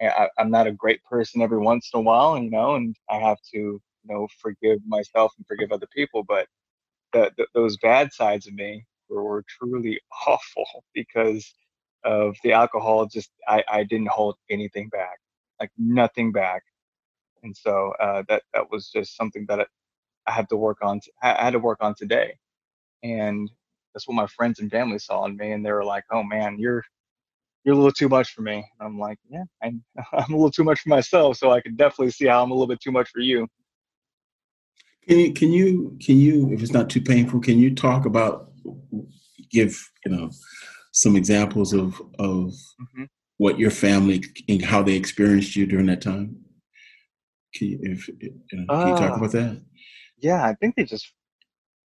I, 0.00 0.28
am 0.38 0.50
not 0.50 0.66
a 0.66 0.72
great 0.72 1.02
person 1.04 1.42
every 1.42 1.58
once 1.58 1.90
in 1.92 2.00
a 2.00 2.02
while, 2.02 2.38
you 2.38 2.50
know, 2.50 2.74
and 2.74 2.96
I 3.10 3.18
have 3.18 3.38
to 3.52 3.58
you 3.58 3.82
know 4.04 4.28
forgive 4.40 4.78
myself 4.86 5.32
and 5.36 5.46
forgive 5.46 5.72
other 5.72 5.88
people, 5.94 6.24
but 6.24 6.46
the, 7.12 7.30
the, 7.36 7.46
those 7.54 7.76
bad 7.78 8.12
sides 8.12 8.46
of 8.46 8.54
me 8.54 8.84
were, 9.08 9.22
were 9.22 9.44
truly 9.48 10.00
awful 10.26 10.84
because 10.94 11.54
of 12.04 12.36
the 12.42 12.52
alcohol. 12.52 13.06
Just 13.06 13.30
I, 13.48 13.62
I 13.70 13.84
didn't 13.84 14.08
hold 14.08 14.36
anything 14.50 14.88
back, 14.88 15.18
like 15.60 15.70
nothing 15.78 16.32
back, 16.32 16.62
and 17.42 17.56
so 17.56 17.92
uh, 18.00 18.22
that 18.28 18.42
that 18.54 18.70
was 18.70 18.90
just 18.90 19.16
something 19.16 19.46
that 19.48 19.68
I 20.26 20.32
had 20.32 20.48
to 20.48 20.56
work 20.56 20.78
on. 20.82 21.00
I 21.22 21.44
had 21.44 21.52
to 21.52 21.58
work 21.58 21.78
on 21.80 21.94
today, 21.94 22.36
and 23.02 23.50
that's 23.92 24.08
what 24.08 24.14
my 24.14 24.26
friends 24.26 24.60
and 24.60 24.70
family 24.70 24.98
saw 24.98 25.24
in 25.26 25.36
me, 25.36 25.52
and 25.52 25.64
they 25.64 25.72
were 25.72 25.84
like, 25.84 26.04
"Oh 26.10 26.22
man, 26.22 26.56
you're 26.58 26.82
you're 27.64 27.74
a 27.74 27.76
little 27.76 27.92
too 27.92 28.08
much 28.08 28.32
for 28.32 28.42
me." 28.42 28.64
I'm 28.80 28.98
like, 28.98 29.18
"Yeah, 29.28 29.44
I'm 29.62 29.84
I'm 30.12 30.32
a 30.32 30.36
little 30.36 30.50
too 30.50 30.64
much 30.64 30.80
for 30.80 30.88
myself, 30.88 31.36
so 31.36 31.50
I 31.50 31.60
can 31.60 31.76
definitely 31.76 32.10
see 32.10 32.26
how 32.26 32.42
I'm 32.42 32.50
a 32.50 32.54
little 32.54 32.66
bit 32.66 32.80
too 32.80 32.92
much 32.92 33.08
for 33.10 33.20
you." 33.20 33.46
Can 35.08 35.18
you 35.18 35.32
can 35.32 35.52
you 35.52 35.98
can 36.04 36.18
you 36.18 36.52
if 36.52 36.62
it's 36.62 36.72
not 36.72 36.88
too 36.88 37.00
painful, 37.00 37.40
can 37.40 37.58
you 37.58 37.74
talk 37.74 38.06
about 38.06 38.50
give 39.50 39.76
you 40.06 40.12
know 40.12 40.30
some 40.92 41.16
examples 41.16 41.72
of 41.72 42.00
of 42.18 42.52
mm-hmm. 42.80 43.04
what 43.38 43.58
your 43.58 43.70
family 43.70 44.24
and 44.48 44.64
how 44.64 44.82
they 44.82 44.94
experienced 44.94 45.56
you 45.56 45.66
during 45.66 45.86
that 45.86 46.02
time? 46.02 46.36
Can 47.54 47.68
you, 47.68 47.78
if, 47.82 48.08
you 48.08 48.32
know, 48.52 48.66
can 48.66 48.88
you 48.88 48.96
talk 48.96 49.12
uh, 49.12 49.16
about 49.16 49.32
that? 49.32 49.62
Yeah, 50.18 50.44
I 50.44 50.54
think 50.54 50.76
they 50.76 50.84
just 50.84 51.12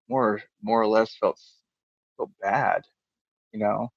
more 0.09 0.41
more 0.61 0.81
or 0.81 0.87
less 0.87 1.15
felt 1.19 1.39
felt 2.17 2.31
bad, 2.41 2.83
you 3.51 3.59
know. 3.59 3.89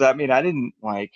I 0.00 0.12
mean, 0.14 0.30
I 0.30 0.42
didn't 0.42 0.72
like, 0.82 1.12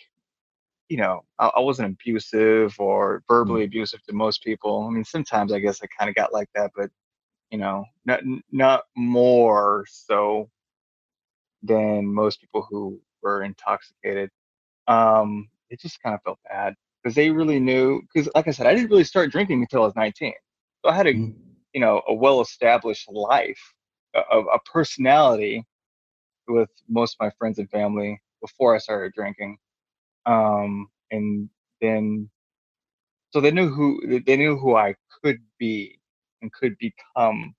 you 0.89 0.99
know, 0.99 1.25
I, 1.39 1.49
I 1.57 1.61
wasn't 1.61 1.93
abusive 1.93 2.75
or 2.79 3.23
verbally 3.29 3.63
mm 3.63 3.67
abusive 3.67 4.03
to 4.05 4.15
most 4.15 4.45
people. 4.45 4.87
I 4.87 4.91
mean, 4.91 5.05
sometimes 5.05 5.53
I 5.53 5.59
guess 5.59 5.81
I 5.83 5.87
kind 5.99 6.09
of 6.09 6.15
got 6.15 6.33
like 6.33 6.49
that, 6.55 6.71
but 6.77 6.91
you 7.51 7.59
know, 7.59 7.85
not 8.05 8.21
not 8.53 8.85
more 8.97 9.85
so 9.89 10.51
than 11.63 12.07
most 12.07 12.41
people 12.41 12.67
who 12.71 13.01
were 13.23 13.43
intoxicated. 13.43 14.31
Um, 14.89 15.49
it 15.71 15.81
just 15.81 16.03
kind 16.03 16.15
of 16.15 16.23
felt 16.23 16.39
bad 16.49 16.75
because 17.03 17.15
they 17.15 17.31
really 17.31 17.61
knew. 17.61 18.03
Because, 18.03 18.31
like 18.35 18.49
I 18.49 18.53
said, 18.53 18.67
I 18.67 18.75
didn't 18.75 18.91
really 18.91 19.05
start 19.05 19.33
drinking 19.33 19.61
until 19.63 19.83
I 19.83 19.87
was 19.87 19.97
19, 19.97 20.33
so 20.85 20.91
I 20.91 20.95
had 20.95 21.07
a, 21.07 21.15
mm 21.15 21.35
you 21.75 21.81
know, 21.81 22.01
a 22.09 22.15
well-established 22.15 23.07
life, 23.13 23.61
a, 24.15 24.21
a 24.21 24.59
personality 24.61 25.63
with 26.49 26.71
most 26.89 27.17
of 27.19 27.25
my 27.25 27.31
friends 27.39 27.59
and 27.59 27.71
family 27.71 28.21
before 28.41 28.75
I 28.75 28.79
started 28.79 29.13
drinking. 29.15 29.59
Um, 30.27 30.89
and 31.11 31.49
then, 31.81 32.31
so 33.31 33.41
they 33.41 33.51
knew 33.51 33.69
who 33.69 34.21
they 34.21 34.37
knew 34.37 34.57
who 34.57 34.77
I 34.77 34.95
could 35.23 35.39
be 35.59 35.99
and 36.43 36.53
could 36.53 36.77
become. 36.79 37.55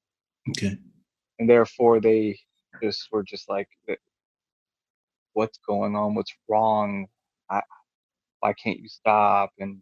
Okay. 0.50 0.78
And 1.40 1.50
therefore, 1.50 2.00
they 2.00 2.38
just 2.82 3.08
were 3.12 3.24
just 3.24 3.50
like, 3.50 3.68
"What's 5.34 5.60
going 5.68 5.96
on? 5.96 6.16
What's 6.16 6.34
wrong? 6.50 7.08
I, 7.50 7.62
why 8.40 8.54
can't 8.54 8.80
you 8.80 8.90
stop?" 8.90 9.52
And 9.60 9.82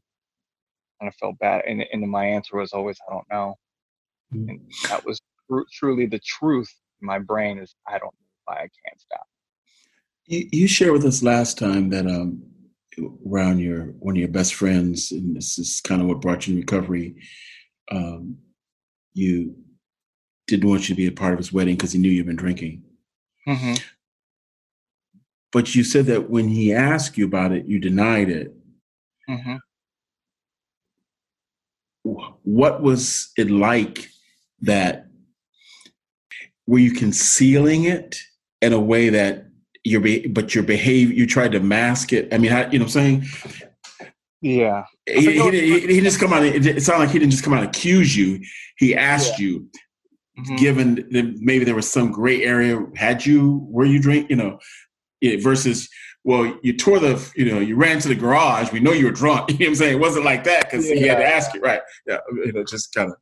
and 0.99 1.09
I 1.09 1.11
felt 1.19 1.39
bad. 1.39 1.63
And 1.65 1.83
and 1.91 2.09
my 2.09 2.25
answer 2.25 2.57
was 2.57 2.73
always, 2.73 2.97
"I 3.07 3.13
don't 3.13 3.29
know." 3.29 3.55
Mm-hmm. 4.33 4.49
And 4.49 4.71
that 4.89 5.05
was 5.05 5.21
tr- 5.49 5.69
truly 5.71 6.05
the 6.07 6.19
truth 6.19 6.73
in 7.01 7.07
my 7.07 7.19
brain 7.19 7.57
is, 7.59 7.75
"I 7.87 7.99
don't 7.99 8.13
know 8.13 8.24
why 8.45 8.55
I 8.55 8.59
can't 8.59 8.99
stop." 8.99 9.27
You, 10.25 10.47
you 10.51 10.67
shared 10.67 10.93
with 10.93 11.05
us 11.05 11.21
last 11.21 11.57
time 11.57 11.89
that 11.89 12.07
um, 12.07 12.41
around 13.25 13.59
your 13.59 13.85
one 13.99 14.15
of 14.15 14.19
your 14.19 14.29
best 14.29 14.53
friends, 14.53 15.11
and 15.11 15.35
this 15.35 15.59
is 15.59 15.81
kind 15.81 16.01
of 16.01 16.07
what 16.07 16.21
brought 16.21 16.47
you 16.47 16.53
in 16.53 16.59
recovery. 16.59 17.15
Um, 17.91 18.37
you 19.13 19.55
didn't 20.47 20.69
want 20.69 20.87
you 20.87 20.95
to 20.95 20.97
be 20.97 21.07
a 21.07 21.11
part 21.11 21.33
of 21.33 21.39
his 21.39 21.53
wedding 21.53 21.75
because 21.75 21.91
he 21.91 21.99
knew 21.99 22.09
you've 22.09 22.25
been 22.25 22.35
drinking. 22.35 22.83
Mm-hmm. 23.47 23.73
But 25.51 25.73
you 25.73 25.83
said 25.83 26.07
that 26.07 26.29
when 26.29 26.49
he 26.49 26.73
asked 26.73 27.17
you 27.17 27.25
about 27.25 27.51
it, 27.51 27.65
you 27.65 27.79
denied 27.79 28.29
it. 28.29 28.53
Mm-hmm. 29.29 29.55
What 32.43 32.83
was 32.83 33.31
it 33.37 33.49
like 33.49 34.09
that? 34.61 35.07
Were 36.67 36.79
you 36.79 36.91
concealing 36.91 37.85
it 37.85 38.19
in 38.61 38.73
a 38.73 38.79
way 38.79 39.09
that 39.09 39.47
your 39.83 40.01
be- 40.01 40.27
but 40.27 40.55
your 40.55 40.63
behavior 40.63 41.13
you 41.15 41.27
tried 41.27 41.51
to 41.53 41.59
mask 41.59 42.13
it? 42.13 42.33
I 42.33 42.37
mean, 42.37 42.51
how, 42.51 42.69
you 42.69 42.79
know 42.79 42.85
what 42.85 42.95
I'm 42.95 43.23
saying? 43.23 43.25
Yeah. 44.41 44.85
He, 45.07 45.39
he, 45.41 45.51
he, 45.51 45.87
he, 45.95 46.01
just 46.01 46.19
come 46.19 46.33
out. 46.33 46.43
It 46.43 46.83
sounded 46.83 47.05
like 47.05 47.13
he 47.13 47.19
didn't 47.19 47.31
just 47.31 47.43
come 47.43 47.53
out 47.53 47.63
and 47.63 47.69
accuse 47.69 48.15
you. 48.15 48.39
He 48.77 48.95
asked 48.95 49.39
yeah. 49.39 49.45
you, 49.45 49.69
mm-hmm. 50.39 50.55
given 50.57 50.95
that 51.11 51.35
maybe 51.39 51.65
there 51.65 51.75
was 51.75 51.91
some 51.91 52.11
gray 52.11 52.43
area. 52.43 52.85
Had 52.95 53.25
you 53.25 53.65
were 53.69 53.85
you 53.85 53.99
drink? 53.99 54.29
You 54.29 54.35
know, 54.35 54.59
it, 55.21 55.41
versus 55.41 55.89
well, 56.23 56.57
you 56.61 56.75
tore 56.75 56.99
the 56.99 57.31
you 57.35 57.45
know 57.51 57.59
you 57.59 57.75
ran 57.75 57.99
to 57.99 58.07
the 58.07 58.15
garage. 58.15 58.71
We 58.71 58.79
know 58.79 58.91
you 58.91 59.05
were 59.05 59.11
drunk. 59.11 59.49
You 59.51 59.57
know 59.57 59.65
what 59.65 59.69
I'm 59.69 59.75
saying? 59.75 59.93
It 59.93 59.99
wasn't 59.99 60.25
like 60.25 60.43
that 60.43 60.69
because 60.69 60.89
yeah. 60.89 60.95
he 60.95 61.07
had 61.07 61.17
to 61.17 61.25
ask 61.25 61.53
you, 61.53 61.61
right? 61.61 61.81
Yeah, 62.07 62.17
you 62.31 62.51
know, 62.51 62.63
just 62.63 62.93
kind 62.93 63.11
of. 63.11 63.17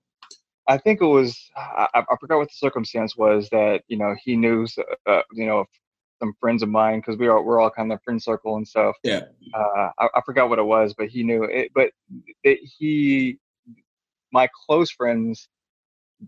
I 0.68 0.78
think 0.78 1.02
it 1.02 1.06
was. 1.06 1.38
I, 1.56 1.88
I, 1.94 2.16
forgot 2.20 2.38
what 2.38 2.48
the 2.48 2.56
circumstance 2.56 3.18
was 3.18 3.50
that 3.50 3.84
you 3.88 3.98
know 3.98 4.16
he 4.24 4.36
knew 4.36 4.66
uh, 5.06 5.22
you 5.34 5.46
know 5.46 5.66
some 6.20 6.34
friends 6.40 6.64
of 6.64 6.70
mine 6.70 7.00
because 7.00 7.18
we 7.18 7.28
are 7.28 7.42
we're 7.42 7.60
all 7.60 7.70
kind 7.70 7.92
of 7.92 8.02
friend 8.04 8.22
circle 8.22 8.56
and 8.56 8.68
stuff. 8.68 8.96
Yeah. 9.04 9.24
Uh, 9.54 9.90
I, 10.00 10.08
I, 10.16 10.22
forgot 10.26 10.50
what 10.50 10.60
it 10.60 10.64
was, 10.66 10.94
but 10.98 11.10
he 11.10 11.24
knew 11.24 11.44
it. 11.44 11.72
But 11.76 11.92
it, 12.44 12.60
he, 12.78 13.40
my 14.32 14.48
close 14.66 14.90
friends, 14.90 15.50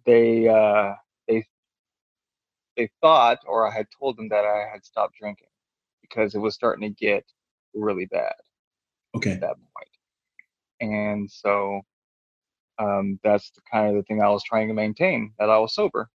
they 0.06 0.50
uh, 0.50 0.94
they 1.30 1.46
they 2.76 2.90
thought, 3.02 3.40
or 3.48 3.68
I 3.68 3.74
had 3.74 3.88
told 3.98 4.18
them 4.18 4.28
that 4.30 4.44
I 4.44 4.66
had 4.72 4.84
stopped 4.84 5.16
drinking 5.18 5.48
because 6.02 6.36
it 6.36 6.40
was 6.40 6.56
starting 6.56 6.90
to 6.90 7.06
get 7.06 7.24
really 7.74 8.06
bad. 8.06 8.34
Okay. 9.16 9.32
At 9.32 9.42
that 9.42 9.56
point, 9.56 10.92
and 10.92 11.32
so 11.32 11.82
um, 12.80 13.20
that's 13.24 13.52
the 13.52 13.62
kind 13.72 13.90
of 13.90 13.96
the 13.96 14.04
thing 14.04 14.22
I 14.22 14.30
was 14.30 14.44
trying 14.44 14.68
to 14.68 14.74
maintain 14.74 15.34
that 15.40 15.50
I 15.50 15.58
was 15.58 15.74
sober. 15.74 16.10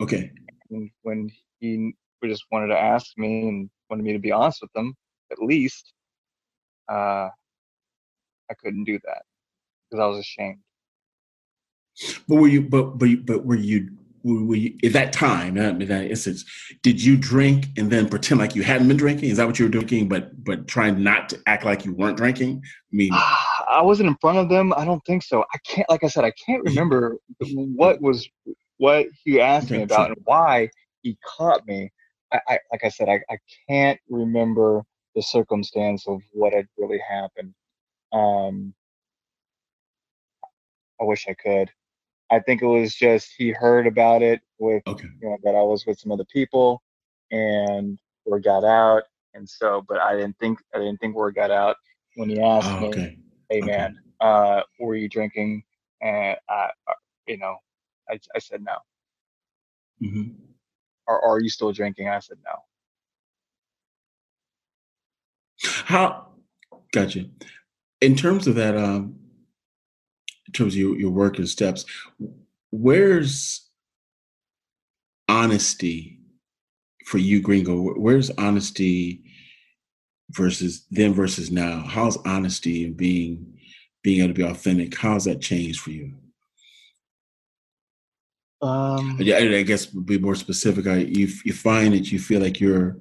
Okay. 0.00 0.30
And 0.70 0.90
when 1.02 1.30
he 1.60 1.94
just 2.24 2.44
wanted 2.50 2.68
to 2.68 2.78
ask 2.78 3.16
me 3.16 3.48
and 3.48 3.70
wanted 3.90 4.02
me 4.02 4.12
to 4.12 4.18
be 4.18 4.32
honest 4.32 4.60
with 4.62 4.72
them, 4.72 4.94
at 5.30 5.38
least, 5.38 5.92
uh, 6.90 7.28
I 8.50 8.54
couldn't 8.62 8.84
do 8.84 8.98
that 9.04 9.22
because 9.90 10.02
I 10.02 10.06
was 10.06 10.18
ashamed. 10.18 10.58
But 12.28 12.36
were 12.36 12.48
you? 12.48 12.62
But 12.62 12.98
but 12.98 13.24
but 13.24 13.44
were 13.44 13.54
you? 13.54 13.90
Were 14.24 14.56
you 14.56 14.76
at 14.82 14.94
that 14.94 15.12
time? 15.12 15.56
In 15.58 15.86
that 15.86 16.06
instance, 16.06 16.44
did 16.82 17.02
you 17.02 17.16
drink 17.16 17.66
and 17.76 17.90
then 17.90 18.08
pretend 18.08 18.40
like 18.40 18.54
you 18.54 18.62
hadn't 18.62 18.88
been 18.88 18.96
drinking? 18.96 19.28
Is 19.28 19.36
that 19.36 19.46
what 19.46 19.58
you 19.58 19.66
were 19.66 19.70
doing? 19.70 20.08
But 20.08 20.44
but 20.44 20.66
trying 20.66 21.02
not 21.02 21.28
to 21.28 21.40
act 21.46 21.64
like 21.64 21.84
you 21.84 21.92
weren't 21.92 22.16
drinking. 22.16 22.62
I 22.64 22.96
mean, 22.96 23.12
I 23.68 23.82
wasn't 23.82 24.08
in 24.08 24.16
front 24.20 24.38
of 24.38 24.48
them. 24.48 24.72
I 24.76 24.84
don't 24.84 25.04
think 25.04 25.22
so. 25.22 25.44
I 25.54 25.58
can't. 25.66 25.88
Like 25.88 26.04
I 26.04 26.08
said, 26.08 26.24
I 26.24 26.32
can't 26.32 26.62
remember 26.64 27.16
what 27.54 28.00
was 28.00 28.28
what 28.78 29.06
he 29.24 29.40
asked 29.40 29.70
me 29.70 29.82
about 29.82 30.08
and 30.08 30.18
why 30.24 30.68
he 31.02 31.16
caught 31.24 31.66
me. 31.66 31.90
I, 32.32 32.40
I 32.48 32.58
like 32.72 32.84
I 32.84 32.88
said, 32.88 33.08
I, 33.08 33.20
I 33.30 33.38
can't 33.68 34.00
remember 34.08 34.82
the 35.14 35.22
circumstance 35.22 36.06
of 36.08 36.20
what 36.32 36.52
had 36.52 36.66
really 36.76 37.00
happened. 37.08 37.54
Um, 38.12 38.74
I 41.00 41.04
wish 41.04 41.26
I 41.28 41.34
could. 41.34 41.70
I 42.30 42.40
think 42.40 42.62
it 42.62 42.66
was 42.66 42.94
just 42.94 43.32
he 43.36 43.50
heard 43.50 43.86
about 43.86 44.22
it 44.22 44.40
with 44.58 44.82
okay. 44.86 45.08
you 45.20 45.28
know 45.28 45.36
that 45.44 45.54
I 45.54 45.62
was 45.62 45.86
with 45.86 45.98
some 45.98 46.12
other 46.12 46.24
people, 46.32 46.82
and 47.30 47.98
word 48.24 48.44
got 48.44 48.64
out, 48.64 49.04
and 49.34 49.48
so. 49.48 49.84
But 49.86 49.98
I 50.00 50.16
didn't 50.16 50.38
think 50.38 50.58
I 50.74 50.78
didn't 50.78 50.98
think 50.98 51.14
word 51.14 51.34
got 51.34 51.50
out 51.50 51.76
when 52.16 52.30
he 52.30 52.40
asked 52.40 52.68
oh, 52.70 52.86
okay. 52.86 53.00
me, 53.00 53.18
"Hey 53.48 53.60
man, 53.60 53.98
uh, 54.20 54.62
were 54.78 54.96
you 54.96 55.08
drinking?" 55.08 55.64
And 56.00 56.36
I, 56.48 56.70
uh, 56.88 56.94
you 57.26 57.38
know, 57.38 57.56
I, 58.10 58.18
I 58.34 58.38
said 58.38 58.62
no. 58.62 58.76
Mm-hmm 60.02 60.44
or, 61.06 61.20
or 61.20 61.36
are 61.36 61.40
you 61.40 61.48
still 61.48 61.72
drinking? 61.72 62.08
I 62.08 62.18
said, 62.20 62.38
no. 62.44 62.62
How, 65.84 66.28
gotcha. 66.92 67.26
In 68.00 68.16
terms 68.16 68.46
of 68.46 68.54
that, 68.56 68.76
um, 68.76 69.16
in 70.46 70.52
terms 70.52 70.74
of 70.74 70.78
your, 70.78 70.96
your 70.98 71.10
work 71.10 71.38
and 71.38 71.48
steps, 71.48 71.84
where's 72.70 73.68
honesty 75.28 76.18
for 77.06 77.18
you, 77.18 77.40
Gringo? 77.40 77.94
Where's 77.94 78.30
honesty 78.30 79.24
versus 80.34 80.86
then 80.90 81.12
versus 81.12 81.50
now? 81.50 81.80
How's 81.80 82.16
honesty 82.26 82.84
and 82.84 82.96
being 82.96 83.54
being 84.02 84.20
able 84.20 84.28
to 84.28 84.34
be 84.34 84.42
authentic. 84.42 84.96
How's 84.96 85.24
that 85.24 85.40
changed 85.40 85.80
for 85.80 85.90
you? 85.90 86.12
Um, 88.60 89.16
yeah, 89.20 89.36
I 89.36 89.62
guess 89.62 89.86
be 89.86 90.18
more 90.18 90.34
specific. 90.34 90.86
I, 90.86 90.96
you 90.98 91.28
you 91.44 91.52
find 91.52 91.94
that 91.94 92.12
you 92.12 92.18
feel 92.18 92.40
like 92.40 92.60
you're 92.60 92.96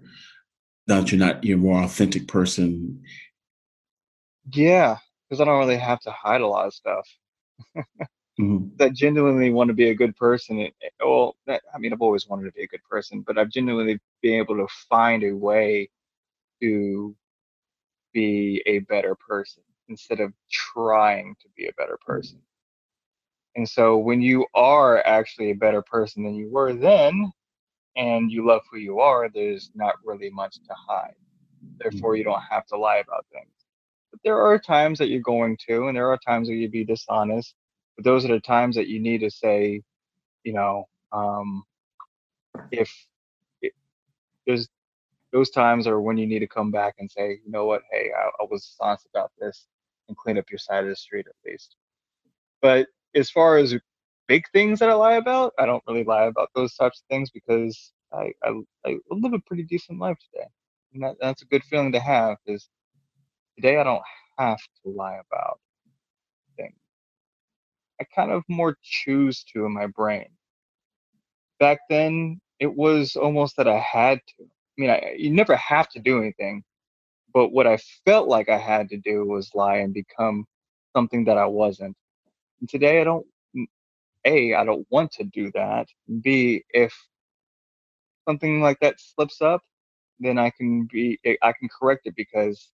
that 0.88 1.12
you're 1.12 1.20
not 1.20 1.44
you're 1.44 1.58
a 1.58 1.62
more 1.62 1.84
authentic 1.84 2.28
person. 2.28 3.02
Yeah, 4.52 4.98
because 5.30 5.40
I 5.40 5.46
don't 5.46 5.60
really 5.60 5.78
have 5.78 6.02
to 6.02 6.12
hide 6.12 6.42
a 6.42 6.48
lot 6.48 6.68
of 6.68 6.74
stuff. 6.74 7.08
mm-hmm. 8.40 8.68
That 8.78 8.94
genuinely 8.94 9.52
want 9.52 9.70
to 9.70 9.74
be 9.74 9.90
a 9.90 9.96
good 9.96 10.16
person. 10.18 10.60
It, 10.60 10.74
well, 11.00 11.36
that, 11.48 11.62
I 11.74 11.78
mean, 11.78 11.94
I've 11.94 12.02
always 12.02 12.28
wanted 12.28 12.46
to 12.46 12.52
be 12.52 12.64
a 12.64 12.68
good 12.68 12.84
person, 12.90 13.22
but 13.22 13.38
I've 13.38 13.52
genuinely 13.52 14.00
been 14.22 14.40
able 14.40 14.56
to 14.58 14.68
find 14.90 15.24
a 15.24 15.32
way 15.32 15.90
to 16.62 17.16
be 18.14 18.62
a 18.66 18.80
better 18.80 19.16
person 19.16 19.64
instead 19.90 20.20
of 20.20 20.34
trying 20.52 21.36
to 21.42 21.48
be 21.56 21.68
a 21.68 21.74
better 21.78 21.98
person. 22.06 22.40
And 23.56 23.68
so 23.68 23.98
when 23.98 24.22
you 24.22 24.46
are 24.56 25.06
actually 25.06 25.52
a 25.52 25.56
better 25.56 25.82
person 25.82 26.24
than 26.24 26.36
you 26.36 26.50
were 26.50 26.74
then, 26.74 27.32
and 27.96 28.32
you 28.32 28.46
love 28.46 28.62
who 28.72 28.78
you 28.78 29.00
are, 29.00 29.30
there's 29.30 29.72
not 29.76 29.96
really 30.04 30.30
much 30.32 30.56
to 30.56 30.74
hide. 30.74 31.16
Therefore, 31.78 32.16
you 32.16 32.24
don't 32.24 32.42
have 32.50 32.66
to 32.68 32.78
lie 32.78 32.98
about 32.98 33.26
things. 33.32 33.54
But 34.12 34.20
there 34.24 34.42
are 34.42 34.58
times 34.58 34.98
that 35.00 35.10
you're 35.10 35.22
going 35.22 35.58
to, 35.68 35.88
and 35.88 35.96
there 35.96 36.10
are 36.10 36.18
times 36.18 36.48
that 36.48 36.56
you 36.56 36.70
be 36.70 36.84
dishonest. 36.84 37.56
But 37.96 38.06
those 38.06 38.26
are 38.26 38.30
the 38.30 38.40
times 38.40 38.76
that 38.76 38.88
you 38.88 39.00
need 39.00 39.20
to 39.20 39.30
say, 39.30 39.84
you 40.44 40.54
know, 40.54 40.88
um, 41.12 41.64
if 42.72 42.92
it, 43.62 43.74
there's 44.48 44.68
those 45.34 45.50
times 45.50 45.88
are 45.88 46.00
when 46.00 46.18
you 46.18 46.28
need 46.28 46.40
to 46.40 46.48
come 46.48 46.72
back 46.72 46.96
and 47.00 47.12
say, 47.12 47.40
you 47.44 47.52
know 47.52 47.66
what, 47.66 47.82
hey, 47.92 48.12
I, 48.16 48.28
I 48.42 48.48
was 48.50 48.76
honest 48.80 49.08
about 49.14 49.32
this, 49.40 49.68
and 50.08 50.16
clean 50.16 50.38
up 50.38 50.46
your 50.52 50.60
side 50.60 50.84
of 50.84 50.90
the 50.90 50.96
street 50.96 51.26
at 51.28 51.50
least. 51.50 51.76
But 52.62 52.88
as 53.16 53.32
far 53.32 53.58
as 53.58 53.76
big 54.28 54.44
things 54.54 54.80
that 54.80 54.90
I 54.90 54.94
lie 54.94 55.16
about, 55.16 55.54
I 55.58 55.66
don't 55.66 55.84
really 55.88 56.04
lie 56.04 56.26
about 56.26 56.50
those 56.56 56.76
types 56.76 57.02
of 57.02 57.08
things 57.10 57.32
because 57.32 57.92
I 58.14 58.32
I, 58.44 58.62
I 58.86 58.98
live 59.10 59.34
a 59.34 59.40
pretty 59.40 59.64
decent 59.64 60.00
life 60.00 60.18
today, 60.32 60.48
and 60.94 61.04
that, 61.04 61.16
that's 61.20 61.42
a 61.42 61.48
good 61.48 61.64
feeling 61.64 61.92
to 61.94 62.00
have. 62.00 62.38
Because 62.46 62.70
today 63.56 63.78
I 63.78 63.84
don't 63.84 64.04
have 64.38 64.60
to 64.84 64.92
lie 64.92 65.20
about 65.28 65.60
things. 66.58 66.76
I 68.00 68.06
kind 68.16 68.32
of 68.32 68.44
more 68.48 68.78
choose 68.84 69.44
to 69.54 69.66
in 69.66 69.74
my 69.74 69.88
brain. 69.88 70.30
Back 71.60 71.80
then, 71.90 72.40
it 72.60 72.74
was 72.76 73.16
almost 73.16 73.58
that 73.58 73.68
I 73.68 73.80
had 73.80 74.20
to. 74.38 74.46
I 74.78 74.82
mean, 74.82 74.90
I, 74.90 75.16
you 75.18 75.32
never 75.32 75.56
have 75.56 75.90
to 75.90 76.00
do 76.00 76.20
anything, 76.20 76.64
but 77.34 77.50
what 77.50 77.68
I 77.68 77.78
felt 78.06 78.28
like 78.28 78.50
I 78.50 78.58
had 78.58 78.90
to 78.90 78.98
do 78.98 79.26
was 79.26 79.52
lie 79.54 79.78
and 79.78 79.94
become 79.94 80.46
something 80.96 81.26
that 81.26 81.38
I 81.38 81.46
wasn't. 81.46 81.96
And 82.60 82.70
today, 82.70 83.02
I 83.02 83.04
don't 83.04 83.26
a, 84.26 84.54
I 84.54 84.64
don't 84.64 84.88
want 84.90 85.12
to 85.14 85.24
do 85.26 85.52
that. 85.54 85.88
B, 86.22 86.64
if 86.70 86.94
something 88.28 88.62
like 88.62 88.80
that 88.80 89.00
slips 89.00 89.42
up, 89.42 89.62
then 90.20 90.38
I 90.38 90.50
can 90.50 90.88
be 90.92 91.20
I 91.42 91.54
can 91.54 91.70
correct 91.70 92.06
it 92.06 92.16
because 92.16 92.70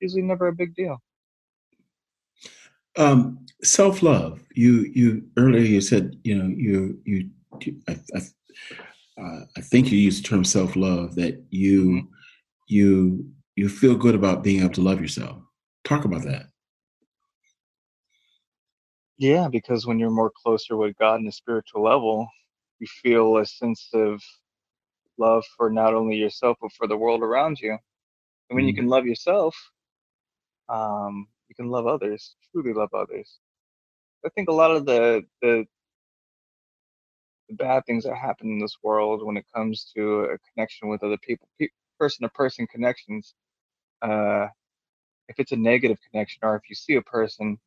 usually 0.00 0.22
never 0.22 0.48
a 0.48 0.52
big 0.52 0.74
deal. 0.74 0.98
Um, 2.96 3.44
self 3.62 4.02
love. 4.02 4.40
You 4.54 4.90
you 4.94 5.24
earlier 5.36 5.62
you 5.62 5.80
said 5.80 6.18
you 6.24 6.36
know 6.36 6.46
you 6.46 7.00
you, 7.04 7.30
you 7.60 7.80
I, 7.88 7.98
I, 8.14 8.20
uh, 9.20 9.40
I 9.56 9.60
think 9.60 9.90
you 9.90 9.98
used 9.98 10.24
the 10.24 10.28
term 10.28 10.44
self 10.44 10.76
love 10.76 11.14
that 11.16 11.42
you 11.50 11.84
mm-hmm. 11.84 12.06
you 12.66 13.30
you 13.56 13.68
feel 13.68 13.94
good 13.94 14.14
about 14.14 14.42
being 14.42 14.60
able 14.62 14.74
to 14.74 14.80
love 14.80 15.00
yourself. 15.00 15.38
Talk 15.84 16.04
about 16.04 16.24
that. 16.24 16.46
Yeah, 19.16 19.48
because 19.48 19.86
when 19.86 19.98
you're 19.98 20.10
more 20.10 20.32
closer 20.42 20.76
with 20.76 20.96
God 20.98 21.20
in 21.20 21.28
a 21.28 21.32
spiritual 21.32 21.82
level, 21.82 22.28
you 22.80 22.86
feel 23.02 23.36
a 23.36 23.46
sense 23.46 23.88
of 23.94 24.20
love 25.18 25.44
for 25.56 25.70
not 25.70 25.94
only 25.94 26.16
yourself 26.16 26.56
but 26.60 26.72
for 26.72 26.88
the 26.88 26.96
world 26.96 27.22
around 27.22 27.60
you. 27.60 27.70
And 28.50 28.56
when 28.56 28.66
you 28.66 28.72
mm-hmm. 28.72 28.80
can 28.80 28.88
love 28.88 29.06
yourself, 29.06 29.54
um, 30.68 31.28
you 31.48 31.54
can 31.54 31.70
love 31.70 31.86
others, 31.86 32.34
truly 32.50 32.72
love 32.72 32.92
others. 32.92 33.38
I 34.26 34.30
think 34.30 34.48
a 34.48 34.52
lot 34.52 34.70
of 34.70 34.86
the 34.86 35.22
the 35.42 35.64
the 35.72 35.73
bad 37.52 37.84
things 37.86 38.04
that 38.04 38.16
happen 38.16 38.48
in 38.48 38.58
this 38.58 38.78
world 38.82 39.24
when 39.24 39.36
it 39.36 39.46
comes 39.54 39.90
to 39.96 40.20
a 40.24 40.38
connection 40.52 40.88
with 40.88 41.02
other 41.02 41.18
people, 41.18 41.48
person 41.98 42.22
to 42.24 42.28
person 42.30 42.66
connections, 42.66 43.34
uh, 44.02 44.46
if 45.28 45.38
it's 45.38 45.52
a 45.52 45.56
negative 45.56 45.98
connection 46.10 46.40
or 46.42 46.56
if 46.56 46.62
you 46.68 46.74
see 46.74 46.96
a 46.96 47.02
person 47.02 47.58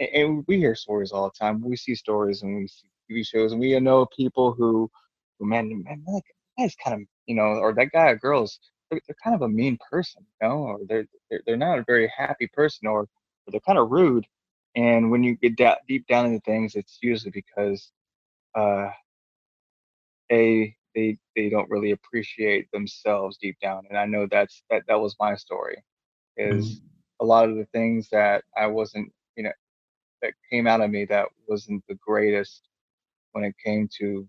and 0.00 0.44
we 0.48 0.58
hear 0.58 0.74
stories 0.74 1.12
all 1.12 1.24
the 1.30 1.38
time. 1.38 1.62
We 1.62 1.76
see 1.76 1.94
stories 1.94 2.42
and 2.42 2.56
we 2.56 2.68
see 2.68 2.88
TV 3.10 3.24
shows, 3.26 3.52
and 3.52 3.60
we 3.60 3.78
know 3.80 4.06
people 4.16 4.52
who, 4.52 4.90
who 5.38 5.46
man, 5.46 5.82
man, 5.84 6.02
that 6.06 6.22
guy's 6.58 6.74
kind 6.82 7.02
of, 7.02 7.08
you 7.26 7.34
know, 7.34 7.42
or 7.42 7.74
that 7.74 7.92
guy 7.92 8.10
or 8.10 8.16
girls, 8.16 8.58
they're, 8.90 9.00
they're 9.06 9.16
kind 9.22 9.36
of 9.36 9.42
a 9.42 9.48
mean 9.48 9.78
person, 9.90 10.24
you 10.40 10.48
know, 10.48 10.54
or 10.58 10.80
they're, 10.88 11.06
they're 11.30 11.42
they're 11.46 11.56
not 11.56 11.78
a 11.78 11.84
very 11.84 12.12
happy 12.16 12.48
person, 12.48 12.88
or, 12.88 13.00
or 13.02 13.08
they're 13.50 13.60
kind 13.60 13.78
of 13.78 13.90
rude. 13.90 14.26
And 14.76 15.10
when 15.10 15.22
you 15.24 15.36
get 15.36 15.56
da- 15.56 15.76
deep 15.88 16.06
down 16.06 16.26
into 16.26 16.40
things, 16.40 16.74
it's 16.76 16.98
usually 17.02 17.32
because, 17.32 17.90
uh, 18.54 18.90
a 20.30 20.74
they 20.94 21.18
they 21.36 21.48
don't 21.48 21.70
really 21.70 21.92
appreciate 21.92 22.70
themselves 22.72 23.38
deep 23.40 23.56
down, 23.60 23.84
and 23.88 23.98
I 23.98 24.06
know 24.06 24.26
that's 24.30 24.62
that 24.70 24.82
that 24.88 25.00
was 25.00 25.16
my 25.20 25.34
story, 25.36 25.82
is 26.36 26.76
mm-hmm. 26.76 26.86
a 27.20 27.24
lot 27.24 27.48
of 27.48 27.56
the 27.56 27.66
things 27.66 28.08
that 28.10 28.44
I 28.56 28.66
wasn't, 28.66 29.12
you 29.36 29.44
know, 29.44 29.52
that 30.22 30.34
came 30.50 30.66
out 30.66 30.80
of 30.80 30.90
me 30.90 31.04
that 31.06 31.28
wasn't 31.48 31.84
the 31.88 31.96
greatest 31.96 32.68
when 33.32 33.44
it 33.44 33.54
came 33.64 33.88
to 33.98 34.28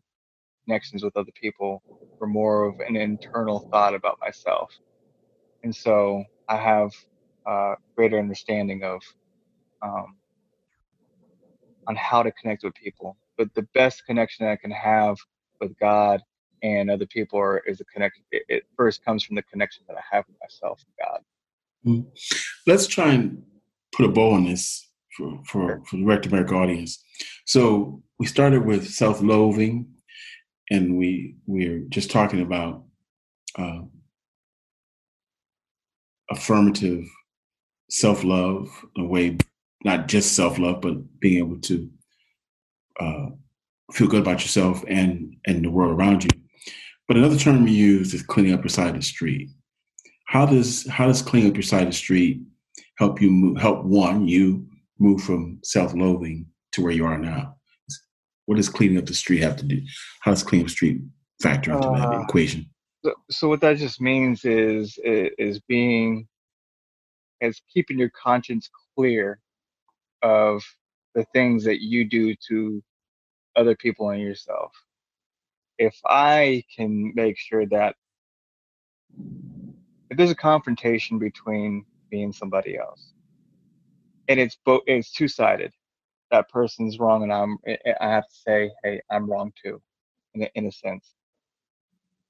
connections 0.65 1.03
with 1.03 1.17
other 1.17 1.31
people 1.39 1.81
were 2.19 2.27
more 2.27 2.65
of 2.65 2.79
an 2.79 2.95
internal 2.95 3.67
thought 3.71 3.95
about 3.95 4.19
myself. 4.21 4.71
And 5.63 5.75
so 5.75 6.23
I 6.47 6.57
have 6.57 6.91
a 7.45 7.73
greater 7.95 8.19
understanding 8.19 8.83
of 8.83 9.01
um, 9.81 10.15
on 11.87 11.95
how 11.95 12.23
to 12.23 12.31
connect 12.31 12.63
with 12.63 12.73
people. 12.75 13.17
But 13.37 13.53
the 13.55 13.67
best 13.73 14.05
connection 14.05 14.45
that 14.45 14.51
I 14.51 14.55
can 14.55 14.71
have 14.71 15.17
with 15.61 15.77
God 15.79 16.21
and 16.63 16.91
other 16.91 17.05
people 17.05 17.39
are, 17.39 17.59
is 17.59 17.79
a 17.79 17.85
connection. 17.85 18.23
It, 18.31 18.43
it, 18.49 18.63
first 18.75 19.03
comes 19.05 19.23
from 19.23 19.35
the 19.35 19.43
connection 19.43 19.83
that 19.87 19.97
I 19.97 20.15
have 20.15 20.25
with 20.27 20.37
myself 20.41 20.83
and 20.85 21.07
God. 21.07 21.21
Mm-hmm. 21.85 22.09
Let's 22.67 22.87
try 22.87 23.13
and 23.13 23.43
put 23.95 24.05
a 24.05 24.09
bow 24.09 24.31
on 24.31 24.45
this 24.45 24.87
for, 25.17 25.41
for, 25.45 25.83
for 25.85 25.95
the 25.95 26.03
Direct 26.03 26.25
America 26.25 26.55
audience. 26.55 27.03
So 27.45 28.03
we 28.19 28.25
started 28.25 28.65
with 28.65 28.89
self-loathing, 28.89 29.87
and 30.69 30.97
we 30.97 31.35
we're 31.47 31.83
just 31.89 32.11
talking 32.11 32.41
about 32.41 32.83
uh, 33.57 33.81
affirmative 36.29 37.05
self-love, 37.89 38.69
a 38.97 39.03
way 39.03 39.37
not 39.83 40.07
just 40.07 40.33
self-love, 40.35 40.81
but 40.81 41.19
being 41.19 41.39
able 41.39 41.59
to 41.59 41.89
uh, 42.99 43.25
feel 43.93 44.07
good 44.07 44.21
about 44.21 44.41
yourself 44.41 44.83
and 44.87 45.35
and 45.45 45.63
the 45.63 45.69
world 45.69 45.91
around 45.91 46.23
you. 46.23 46.29
But 47.07 47.17
another 47.17 47.37
term 47.37 47.67
you 47.67 47.73
use 47.73 48.13
is 48.13 48.23
cleaning 48.23 48.53
up 48.53 48.63
your 48.63 48.69
side 48.69 48.89
of 48.89 48.95
the 48.95 49.01
street. 49.01 49.49
How 50.27 50.45
does 50.45 50.87
how 50.87 51.07
does 51.07 51.21
cleaning 51.21 51.49
up 51.49 51.55
your 51.55 51.63
side 51.63 51.83
of 51.83 51.89
the 51.89 51.93
street 51.93 52.41
help 52.97 53.21
you 53.21 53.29
move, 53.29 53.57
help 53.57 53.83
one 53.83 54.27
you 54.27 54.67
move 54.99 55.21
from 55.21 55.59
self-loathing 55.63 56.45
to 56.73 56.81
where 56.81 56.93
you 56.93 57.05
are 57.05 57.17
now? 57.17 57.55
What 58.45 58.55
does 58.55 58.69
cleaning 58.69 58.97
up 58.97 59.05
the 59.05 59.13
street 59.13 59.41
have 59.41 59.57
to 59.57 59.65
do? 59.65 59.81
How 60.21 60.31
does 60.31 60.43
cleaning 60.43 60.65
up 60.65 60.69
the 60.69 60.73
street 60.73 61.01
factor 61.41 61.73
into 61.73 61.87
uh, 61.87 62.11
that 62.11 62.21
equation? 62.23 62.69
So, 63.03 63.13
so 63.29 63.47
what 63.49 63.61
that 63.61 63.77
just 63.77 63.99
means 63.99 64.45
is 64.45 64.97
is 65.03 65.59
being 65.67 66.27
is 67.41 67.61
keeping 67.73 67.97
your 67.97 68.11
conscience 68.11 68.69
clear 68.95 69.39
of 70.21 70.63
the 71.15 71.25
things 71.33 71.63
that 71.65 71.81
you 71.81 72.07
do 72.07 72.35
to 72.47 72.81
other 73.55 73.75
people 73.75 74.09
and 74.09 74.21
yourself. 74.21 74.71
If 75.77 75.95
I 76.05 76.63
can 76.75 77.13
make 77.15 77.37
sure 77.37 77.65
that 77.67 77.95
if 80.09 80.17
there's 80.17 80.31
a 80.31 80.35
confrontation 80.35 81.19
between 81.19 81.85
me 82.11 82.23
and 82.23 82.35
somebody 82.35 82.77
else, 82.77 83.13
and 84.27 84.39
it's 84.39 84.57
both 84.65 84.81
it's 84.87 85.11
two 85.11 85.27
sided. 85.27 85.73
That 86.31 86.49
person's 86.49 86.99
wrong, 86.99 87.23
and 87.23 87.33
I'm 87.33 87.57
I 87.67 88.09
have 88.09 88.27
to 88.27 88.35
say, 88.35 88.71
hey, 88.83 89.01
I'm 89.11 89.29
wrong 89.29 89.51
too, 89.61 89.81
in 90.33 90.43
a, 90.43 90.49
in 90.55 90.65
a 90.67 90.71
sense. 90.71 91.13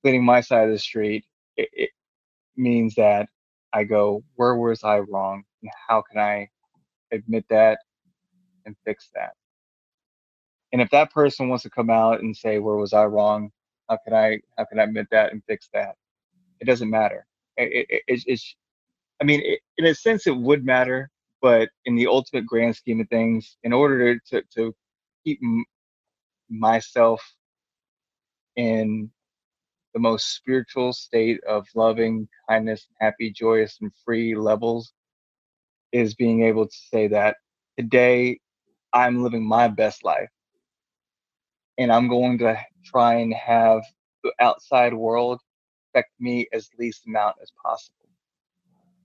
Cleaning 0.01 0.25
my 0.25 0.41
side 0.41 0.65
of 0.65 0.71
the 0.71 0.79
street, 0.79 1.25
it, 1.57 1.69
it 1.73 1.89
means 2.57 2.95
that 2.95 3.29
I 3.73 3.83
go, 3.83 4.23
where 4.35 4.55
was 4.55 4.83
I 4.83 4.99
wrong, 4.99 5.43
and 5.61 5.71
how 5.87 6.01
can 6.01 6.19
I 6.19 6.49
admit 7.11 7.45
that 7.49 7.79
and 8.65 8.75
fix 8.85 9.09
that? 9.13 9.33
And 10.73 10.81
if 10.81 10.91
that 10.91 11.11
person 11.11 11.49
wants 11.49 11.63
to 11.63 11.71
come 11.71 11.89
out 11.91 12.21
and 12.21 12.35
say, 12.35 12.59
where 12.59 12.77
was 12.77 12.93
I 12.93 13.05
wrong? 13.05 13.51
How 13.89 13.97
can 14.05 14.13
I 14.15 14.39
how 14.57 14.65
can 14.65 14.79
I 14.79 14.83
admit 14.83 15.07
that 15.11 15.33
and 15.33 15.43
fix 15.47 15.69
that? 15.73 15.95
It 16.61 16.65
doesn't 16.65 16.89
matter. 16.89 17.25
It, 17.57 17.87
it, 17.89 18.03
it 18.07 18.23
it's 18.27 18.55
I 19.21 19.25
mean, 19.25 19.41
it, 19.45 19.61
in 19.77 19.85
a 19.87 19.95
sense, 19.95 20.27
it 20.27 20.37
would 20.37 20.65
matter 20.65 21.09
but 21.41 21.69
in 21.85 21.95
the 21.95 22.07
ultimate 22.07 22.45
grand 22.47 22.75
scheme 22.75 23.01
of 23.01 23.09
things, 23.09 23.57
in 23.63 23.73
order 23.73 24.19
to 24.31 24.43
to 24.55 24.73
keep 25.25 25.39
m- 25.43 25.65
myself 26.49 27.21
in 28.57 29.11
the 29.93 29.99
most 30.01 30.35
spiritual 30.35 30.93
state 30.93 31.41
of 31.45 31.67
loving, 31.75 32.27
kindness, 32.49 32.87
happy, 33.01 33.31
joyous, 33.31 33.77
and 33.81 33.91
free 34.05 34.35
levels 34.35 34.93
is 35.93 36.15
being 36.15 36.43
able 36.43 36.67
to 36.67 36.77
say 36.91 37.07
that 37.09 37.37
today 37.77 38.39
I'm 38.93 39.23
living 39.23 39.45
my 39.47 39.67
best 39.69 40.03
life. 40.05 40.29
And 41.81 41.91
I'm 41.91 42.07
going 42.07 42.37
to 42.37 42.63
try 42.85 43.15
and 43.15 43.33
have 43.33 43.81
the 44.23 44.31
outside 44.39 44.93
world 44.93 45.41
affect 45.89 46.11
me 46.19 46.47
as 46.53 46.69
least 46.77 47.07
amount 47.07 47.37
as 47.41 47.51
possible. 47.65 48.07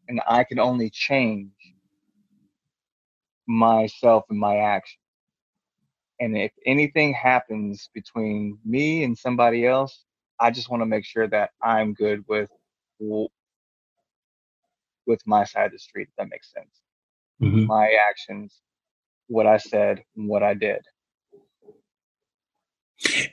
And 0.09 0.21
I 0.29 0.45
can 0.45 0.59
only 0.59 0.91
change 0.91 1.53
myself 3.47 4.25
and 4.29 4.39
my 4.39 4.59
action. 4.59 4.99
And 6.21 6.37
if 6.37 6.53
anything 6.67 7.15
happens 7.15 7.89
between 7.95 8.59
me 8.63 9.05
and 9.05 9.17
somebody 9.17 9.67
else, 9.67 10.05
I 10.39 10.51
just 10.51 10.69
want 10.69 10.83
to 10.83 10.87
make 10.87 11.07
sure 11.07 11.27
that 11.29 11.53
I'm 11.63 11.95
good 11.95 12.25
with 12.29 12.51
with 15.07 15.23
my 15.25 15.45
side 15.45 15.67
of 15.67 15.73
the 15.73 15.79
street. 15.79 16.09
If 16.11 16.17
that 16.19 16.29
makes 16.29 16.53
sense. 16.53 16.83
Mm-hmm. 17.43 17.67
My 17.67 17.97
actions, 18.07 18.61
what 19.29 19.47
I 19.47 19.57
said, 19.57 20.05
what 20.15 20.43
I 20.43 20.53
did. 20.53 20.83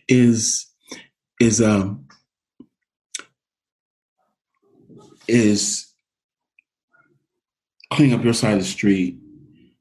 Is 0.08 0.67
is 1.39 1.62
um 1.62 2.06
is 5.28 5.93
cleaning 7.91 8.17
up 8.17 8.23
your 8.23 8.34
side 8.34 8.54
of 8.54 8.60
the 8.60 8.65
street. 8.65 9.19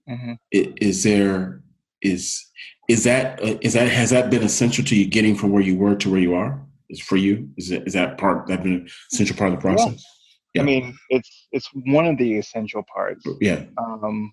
Mm-hmm. 0.09 0.33
Is 0.51 1.03
there 1.03 1.63
is 2.01 2.45
is 2.89 3.05
that 3.05 3.41
uh, 3.43 3.55
that 3.63 3.89
has 3.89 4.11
that 4.11 4.31
been 4.31 4.43
essential 4.43 4.85
to 4.85 4.97
you 4.97 5.07
getting 5.07 5.35
from 5.35 5.51
where 5.51 5.63
you 5.63 5.77
were 5.77 5.95
to 5.97 6.11
where 6.11 6.21
you 6.21 6.35
are? 6.35 6.61
Is 6.91 7.01
for 7.01 7.17
you? 7.17 7.49
Is 7.57 7.71
that 7.71 7.87
is 7.87 7.95
that 7.95 8.19
part 8.19 8.47
that 8.49 8.63
been 8.63 8.89
essential 9.13 9.37
part 9.37 9.53
of 9.53 9.59
the 9.59 9.63
process? 9.63 10.05
Yeah. 10.55 10.61
yeah. 10.61 10.63
I 10.63 10.65
mean, 10.65 10.97
it's 11.09 11.49
it's 11.53 11.69
one 11.87 12.07
of 12.07 12.19
the 12.19 12.39
essential 12.39 12.85
parts. 12.93 13.25
Yeah. 13.41 13.65
Um, 13.79 14.33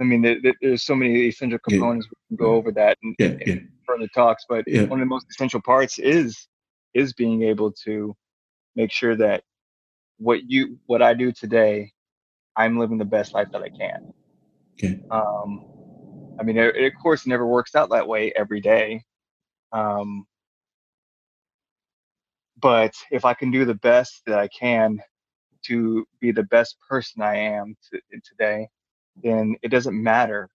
I 0.00 0.04
mean, 0.04 0.20
there, 0.20 0.54
there's 0.60 0.82
so 0.82 0.94
many 0.94 1.28
essential 1.28 1.58
components. 1.66 2.06
Yeah. 2.06 2.18
We 2.30 2.36
can 2.36 2.44
go 2.44 2.54
over 2.54 2.70
that 2.72 2.98
in, 3.02 3.14
yeah, 3.18 3.36
yeah. 3.46 3.60
Further 3.86 4.08
talks, 4.14 4.44
but 4.48 4.64
yeah. 4.66 4.82
one 4.82 5.00
of 5.00 5.04
the 5.04 5.06
most 5.06 5.26
essential 5.30 5.60
parts 5.60 5.98
is 5.98 6.48
is 6.94 7.12
being 7.12 7.42
able 7.42 7.72
to 7.84 8.14
make 8.74 8.90
sure 8.90 9.16
that 9.16 9.44
what 10.18 10.48
you 10.48 10.78
what 10.86 11.02
I 11.02 11.14
do 11.14 11.32
today, 11.32 11.92
I'm 12.56 12.78
living 12.78 12.98
the 12.98 13.04
best 13.04 13.34
life 13.34 13.48
that 13.52 13.62
I 13.62 13.68
can. 13.68 14.12
Okay. 14.74 15.00
Um, 15.10 15.64
I 16.38 16.42
mean, 16.42 16.56
it, 16.56 16.76
it, 16.76 16.92
of 16.94 17.02
course 17.02 17.26
never 17.26 17.46
works 17.46 17.74
out 17.74 17.90
that 17.90 18.06
way 18.06 18.32
every 18.36 18.60
day. 18.60 19.02
Um, 19.72 20.26
but 22.60 22.94
if 23.10 23.24
I 23.24 23.34
can 23.34 23.50
do 23.50 23.64
the 23.64 23.74
best 23.74 24.22
that 24.26 24.38
I 24.38 24.48
can 24.48 24.98
to 25.66 26.06
be 26.20 26.32
the 26.32 26.44
best 26.44 26.76
person 26.88 27.22
I 27.22 27.36
am 27.36 27.76
to, 27.90 28.00
today, 28.24 28.68
then 29.22 29.56
it 29.62 29.68
doesn't 29.68 30.00
matter 30.00 30.48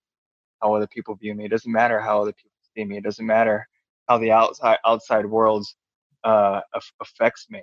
how 0.61 0.73
other 0.73 0.87
people 0.87 1.15
view 1.15 1.35
me. 1.35 1.45
It 1.45 1.51
doesn't 1.51 1.71
matter 1.71 1.99
how 1.99 2.21
other 2.21 2.33
people 2.33 2.50
me. 2.75 2.97
It 2.97 3.03
doesn't 3.03 3.25
matter 3.25 3.67
how 4.07 4.17
the 4.17 4.31
outside 4.31 4.77
outside 4.85 5.25
world 5.25 5.65
uh, 6.23 6.61
affects 6.99 7.47
me. 7.49 7.61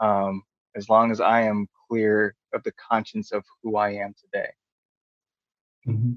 Um, 0.00 0.42
as 0.76 0.88
long 0.88 1.10
as 1.10 1.20
I 1.20 1.42
am 1.42 1.66
clear 1.88 2.34
of 2.54 2.62
the 2.62 2.72
conscience 2.72 3.32
of 3.32 3.44
who 3.62 3.76
I 3.76 3.90
am 3.90 4.14
today. 4.18 4.50
Mm-hmm. 5.86 6.12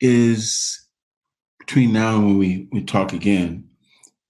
Is 0.00 0.86
between 1.58 1.92
now 1.92 2.16
and 2.16 2.26
when 2.26 2.38
we, 2.38 2.68
we 2.70 2.82
talk 2.84 3.12
again, 3.12 3.68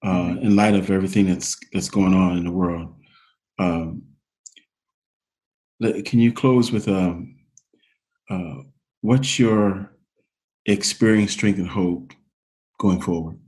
uh, 0.03 0.09
mm-hmm. 0.09 0.47
in 0.47 0.57
light 0.57 0.75
of 0.75 0.91
everything 0.91 1.27
that's 1.27 1.57
that's 1.73 1.91
going 1.91 2.15
on 2.15 2.39
in 2.39 2.45
the 2.45 2.51
world, 2.51 2.95
um, 3.59 4.03
can 6.05 6.19
you 6.19 6.33
close 6.33 6.73
with 6.73 6.89
um, 6.89 7.37
uh, 8.31 8.63
what's 9.03 9.39
your 9.39 9.93
experience, 10.69 11.33
strength, 11.33 11.59
and 11.59 11.69
hope 11.69 12.13
going 12.79 13.01
forward 13.01 13.39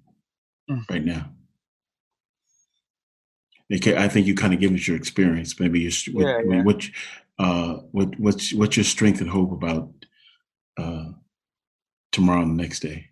mm. 0.68 0.82
right 0.90 1.04
now? 1.04 1.30
Okay, 3.72 3.96
I 3.96 4.08
think 4.08 4.26
you 4.26 4.34
kind 4.34 4.52
of 4.52 4.58
give 4.58 4.72
us 4.72 4.88
your 4.88 4.96
experience. 4.96 5.58
Maybe 5.60 5.80
your 5.80 5.92
what, 6.12 6.26
yeah, 6.26 6.40
yeah. 6.44 6.62
what, 6.62 6.88
uh, 7.38 7.74
what 7.92 8.18
what's 8.18 8.52
what's 8.52 8.76
your 8.76 8.84
strength 8.84 9.20
and 9.20 9.30
hope 9.30 9.52
about 9.52 9.92
uh, 10.76 11.10
tomorrow 12.10 12.42
and 12.42 12.58
the 12.58 12.62
next 12.62 12.80
day? 12.80 13.10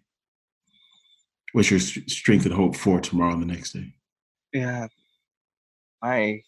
What's 1.52 1.70
your 1.70 1.80
strength 1.80 2.44
and 2.44 2.54
hope 2.54 2.76
for 2.76 3.00
tomorrow 3.00 3.32
and 3.32 3.42
the 3.42 3.46
next 3.46 3.72
day? 3.72 3.94
Yeah, 4.52 4.88
my 6.02 6.42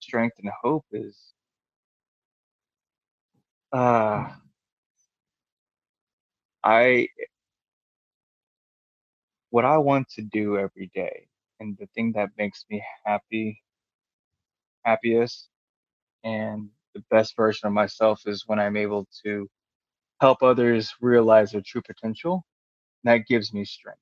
strength 0.00 0.38
and 0.38 0.50
hope 0.62 0.86
is 0.92 1.18
uh, 3.72 4.30
I 6.64 7.08
what 9.50 9.64
I 9.66 9.78
want 9.78 10.08
to 10.10 10.22
do 10.22 10.58
every 10.58 10.90
day 10.94 11.28
and 11.60 11.76
the 11.78 11.86
thing 11.94 12.12
that 12.14 12.30
makes 12.38 12.64
me 12.70 12.84
happy 13.04 13.62
happiest 14.84 15.48
and 16.24 16.68
the 16.94 17.02
best 17.10 17.36
version 17.36 17.66
of 17.68 17.72
myself 17.74 18.22
is 18.26 18.44
when 18.46 18.58
I'm 18.60 18.76
able 18.76 19.06
to 19.24 19.48
help 20.20 20.42
others 20.42 20.94
realize 21.00 21.52
their 21.52 21.62
true 21.66 21.82
potential. 21.82 22.44
That 23.04 23.26
gives 23.28 23.54
me 23.54 23.64
strength. 23.64 24.00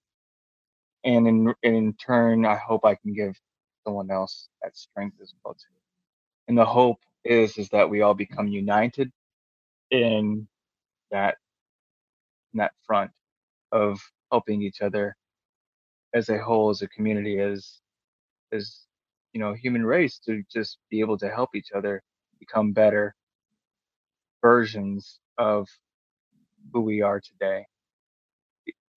And 1.05 1.29
in 1.29 1.55
in 1.63 1.95
turn, 1.95 2.47
I 2.47 2.57
hope 2.57 2.85
I 2.85 2.97
can 2.97 3.15
give 3.15 3.37
someone 3.87 4.11
else 4.11 4.49
that 4.63 4.77
strength 4.77 5.19
as 5.23 5.35
well 5.45 5.55
too. 5.55 5.75
And 6.49 6.59
the 6.59 6.67
hope 6.67 6.99
is 7.25 7.59
is 7.59 7.71
that 7.71 7.91
we 7.91 8.03
all 8.03 8.15
become 8.15 8.49
united 8.49 9.13
in 9.91 10.49
that 11.13 11.37
in 12.55 12.59
that 12.59 12.73
front 12.87 13.11
of 13.73 14.01
helping 14.33 14.63
each 14.63 14.83
other 14.83 15.17
as 16.15 16.29
a 16.31 16.39
whole, 16.39 16.71
as 16.71 16.83
a 16.83 16.89
community, 16.89 17.41
as 17.41 17.81
as 18.53 18.87
you 19.35 19.41
know, 19.41 19.55
human 19.55 19.85
race 19.85 20.19
to 20.21 20.43
just 20.53 20.79
be 20.91 21.01
able 21.01 21.19
to 21.19 21.31
help 21.31 21.51
each 21.55 21.73
other 21.75 22.03
become 22.41 22.73
better 22.73 23.15
versions 24.43 25.21
of 25.39 25.69
who 26.73 26.81
we 26.83 27.03
are 27.03 27.21
today. 27.21 27.67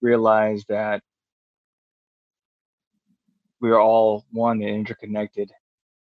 Realize 0.02 0.66
that 0.70 1.02
we 3.62 3.72
are 3.72 3.82
all 3.82 4.26
one 4.32 4.62
and 4.62 4.70
interconnected 4.72 5.52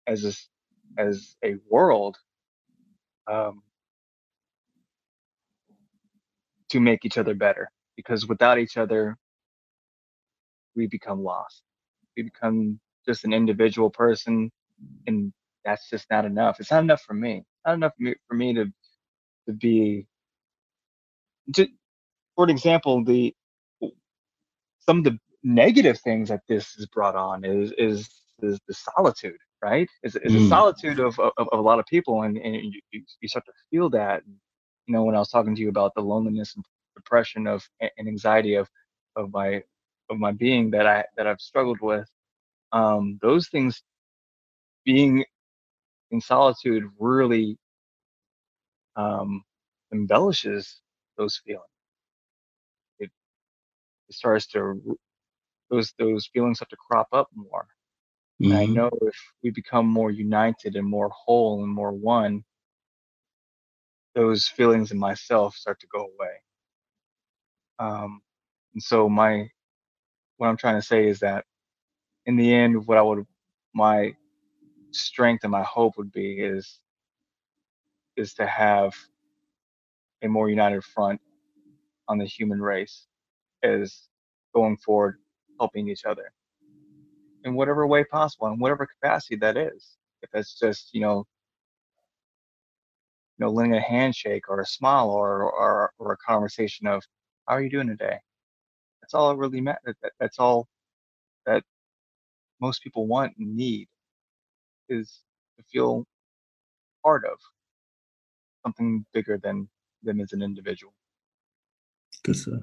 as 0.08 0.26
a, 0.26 1.02
as 1.02 1.36
a 1.44 1.56
world 1.70 2.18
um, 3.32 3.62
to 6.70 6.80
make 6.80 7.06
each 7.06 7.18
other 7.18 7.34
better. 7.34 7.70
Because 7.96 8.28
without 8.28 8.60
each 8.60 8.78
other, 8.78 9.18
we 10.76 10.88
become 10.88 11.24
lost. 11.24 11.64
We 12.16 12.24
become 12.24 12.80
just 13.06 13.26
an 13.26 13.34
individual 13.34 13.90
person, 13.90 14.52
and 15.08 15.34
that's 15.66 15.90
just 15.90 16.06
not 16.10 16.26
enough. 16.26 16.60
It's 16.60 16.72
not 16.72 16.84
enough 16.84 17.02
for 17.02 17.14
me. 17.14 17.44
Not 17.66 17.76
enough 17.76 17.94
for 17.98 18.04
me, 18.04 18.16
for 18.28 18.36
me 18.36 18.54
to 18.54 18.66
to 19.48 19.54
be. 19.54 20.06
To, 21.56 21.68
for 22.36 22.46
an 22.46 22.50
example, 22.52 23.04
the 23.04 23.34
some 24.80 25.00
of 25.00 25.04
the 25.04 25.18
negative 25.44 26.00
things 26.00 26.30
that 26.30 26.42
this 26.48 26.74
has 26.76 26.86
brought 26.88 27.16
on 27.16 27.44
is 27.44 27.74
is 27.78 28.10
is 28.42 28.60
the 28.68 28.74
solitude, 28.74 29.38
right? 29.62 29.90
Is 30.04 30.16
is 30.16 30.32
mm. 30.32 30.40
the 30.40 30.48
solitude 30.50 31.00
of, 31.00 31.20
of, 31.20 31.32
of 31.38 31.48
a 31.52 31.62
lot 31.62 31.80
of 31.80 31.86
people, 31.86 32.24
and 32.24 32.38
and 32.38 32.56
you, 32.56 32.82
you 32.92 33.28
start 33.28 33.46
to 33.46 33.52
feel 33.70 33.90
that. 33.92 34.24
You 34.90 34.94
know, 34.94 35.04
when 35.04 35.16
I 35.16 35.20
was 35.20 35.30
talking 35.30 35.56
to 35.56 35.62
you 35.62 35.70
about 35.70 35.94
the 35.94 36.02
loneliness 36.02 36.56
and 36.56 36.66
depression 36.96 37.46
of 37.46 37.64
and 37.80 38.08
anxiety 38.08 38.56
of 38.56 38.68
of 39.16 39.32
my 39.32 39.62
of 40.10 40.18
my 40.18 40.32
being 40.32 40.72
that 40.72 40.88
I 40.88 41.06
that 41.16 41.28
I've 41.28 41.40
struggled 41.40 41.80
with, 41.80 42.10
um, 42.72 43.20
those 43.22 43.50
things 43.50 43.84
being 44.86 45.24
in 46.10 46.20
solitude 46.20 46.86
really 46.98 47.56
um, 48.96 49.44
embellishes 49.94 50.82
those 51.20 51.40
feelings. 51.46 51.66
It, 52.98 53.12
it 54.10 54.16
starts 54.16 54.48
to 54.54 54.98
those 55.70 55.94
those 56.00 56.26
feelings 56.34 56.58
start 56.58 56.72
to 56.72 56.78
crop 56.78 57.10
up 57.14 57.28
more. 57.36 57.68
Mm-hmm. 58.42 58.52
And 58.52 58.60
I 58.60 58.64
mm-hmm. 58.64 58.74
know 58.74 58.90
if 59.04 59.16
we 59.44 59.52
become 59.52 59.86
more 59.86 60.10
united 60.10 60.76
and 60.76 60.88
more 60.88 61.10
whole 61.10 61.64
and 61.64 61.72
more 61.72 61.92
one, 61.92 62.44
those 64.16 64.48
feelings 64.48 64.92
in 64.92 65.00
myself 65.00 65.56
start 65.56 65.80
to 65.82 65.88
go 65.88 66.02
away. 66.02 66.34
Um, 67.80 68.22
and 68.74 68.84
so 68.84 69.10
my 69.10 69.50
what 70.38 70.48
I'm 70.48 70.58
trying 70.58 70.80
to 70.80 70.86
say 70.88 71.08
is 71.08 71.20
that 71.20 71.46
in 72.26 72.38
the 72.38 72.54
end, 72.54 72.88
what 72.88 72.98
I 72.98 73.02
would 73.02 73.26
my 73.74 74.14
strength 74.92 75.44
and 75.44 75.52
my 75.52 75.64
hope 75.64 75.98
would 75.98 76.12
be 76.12 76.40
is 76.40 76.80
is 78.18 78.34
to 78.36 78.46
have 78.48 78.94
a 80.24 80.28
more 80.28 80.50
united 80.50 80.84
front 80.84 81.22
on 82.08 82.18
the 82.18 82.26
human 82.26 82.62
race 82.62 83.08
as 83.64 84.04
going 84.56 84.78
forward 84.78 85.18
helping 85.60 85.90
each 85.90 86.06
other 86.06 86.32
in 87.46 87.56
whatever 87.56 87.88
way 87.88 88.04
possible 88.06 88.48
in 88.48 88.60
whatever 88.60 88.88
capacity 88.88 89.36
that 89.36 89.58
is 89.58 89.98
if 90.24 90.30
it's 90.34 90.60
just 90.60 90.90
you 90.94 91.02
know 91.02 91.26
you 93.40 93.46
know 93.46 93.52
lending 93.52 93.78
a 93.78 93.82
handshake 93.82 94.50
or 94.50 94.60
a 94.60 94.66
smile 94.66 95.10
or 95.10 95.44
or, 95.44 95.92
or 95.98 96.12
a 96.14 96.18
conversation 96.18 96.86
of 96.88 97.02
how 97.48 97.56
are 97.56 97.62
you 97.62 97.70
doing 97.70 97.88
today 97.88 98.18
that's 99.02 99.14
all 99.14 99.32
it 99.32 99.38
really 99.38 99.62
matters 99.62 99.96
that, 100.04 100.12
that's 100.20 100.40
all 100.40 100.68
that 101.46 101.64
most 102.62 102.84
people 102.84 103.08
want 103.08 103.34
and 103.40 103.56
need 103.56 103.88
is 104.90 105.22
to 105.58 105.64
feel 105.72 106.06
part 107.04 107.26
of 107.26 107.38
something 108.64 109.06
bigger 109.14 109.40
than 109.42 109.68
them 110.04 110.20
as 110.20 110.34
an 110.34 110.42
individual. 110.42 110.94
Good 112.24 112.36
stuff. 112.36 112.62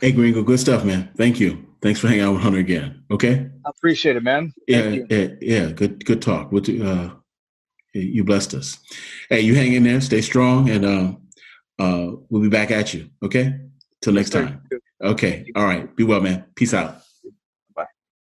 Hey, 0.00 0.12
Gringo, 0.12 0.42
good 0.42 0.60
stuff, 0.60 0.84
man. 0.84 1.10
Thank 1.16 1.40
you. 1.40 1.66
Thanks 1.80 2.00
for 2.00 2.08
hanging 2.08 2.24
out 2.24 2.34
with 2.34 2.42
Hunter 2.42 2.58
again. 2.58 3.04
Okay. 3.10 3.48
I 3.64 3.70
appreciate 3.70 4.16
it, 4.16 4.22
man. 4.22 4.52
Thank 4.68 5.10
yeah, 5.10 5.18
yeah, 5.18 5.28
yeah, 5.40 5.70
Good, 5.70 6.04
good 6.04 6.20
talk. 6.20 6.50
What 6.52 6.68
uh, 6.68 7.14
you 7.94 8.24
blessed 8.24 8.54
us. 8.54 8.78
Hey, 9.30 9.40
you 9.40 9.54
hang 9.54 9.72
in 9.72 9.84
there, 9.84 10.00
stay 10.00 10.20
strong, 10.20 10.68
and 10.68 10.84
uh, 10.84 11.12
uh, 11.78 12.16
we'll 12.28 12.42
be 12.42 12.48
back 12.48 12.70
at 12.70 12.92
you. 12.92 13.08
Okay. 13.22 13.58
Till 14.02 14.12
next 14.12 14.30
time. 14.30 14.62
Okay. 15.02 15.50
All 15.56 15.64
right. 15.64 15.94
Be 15.96 16.04
well, 16.04 16.20
man. 16.20 16.44
Peace 16.54 16.74
out. 16.74 17.00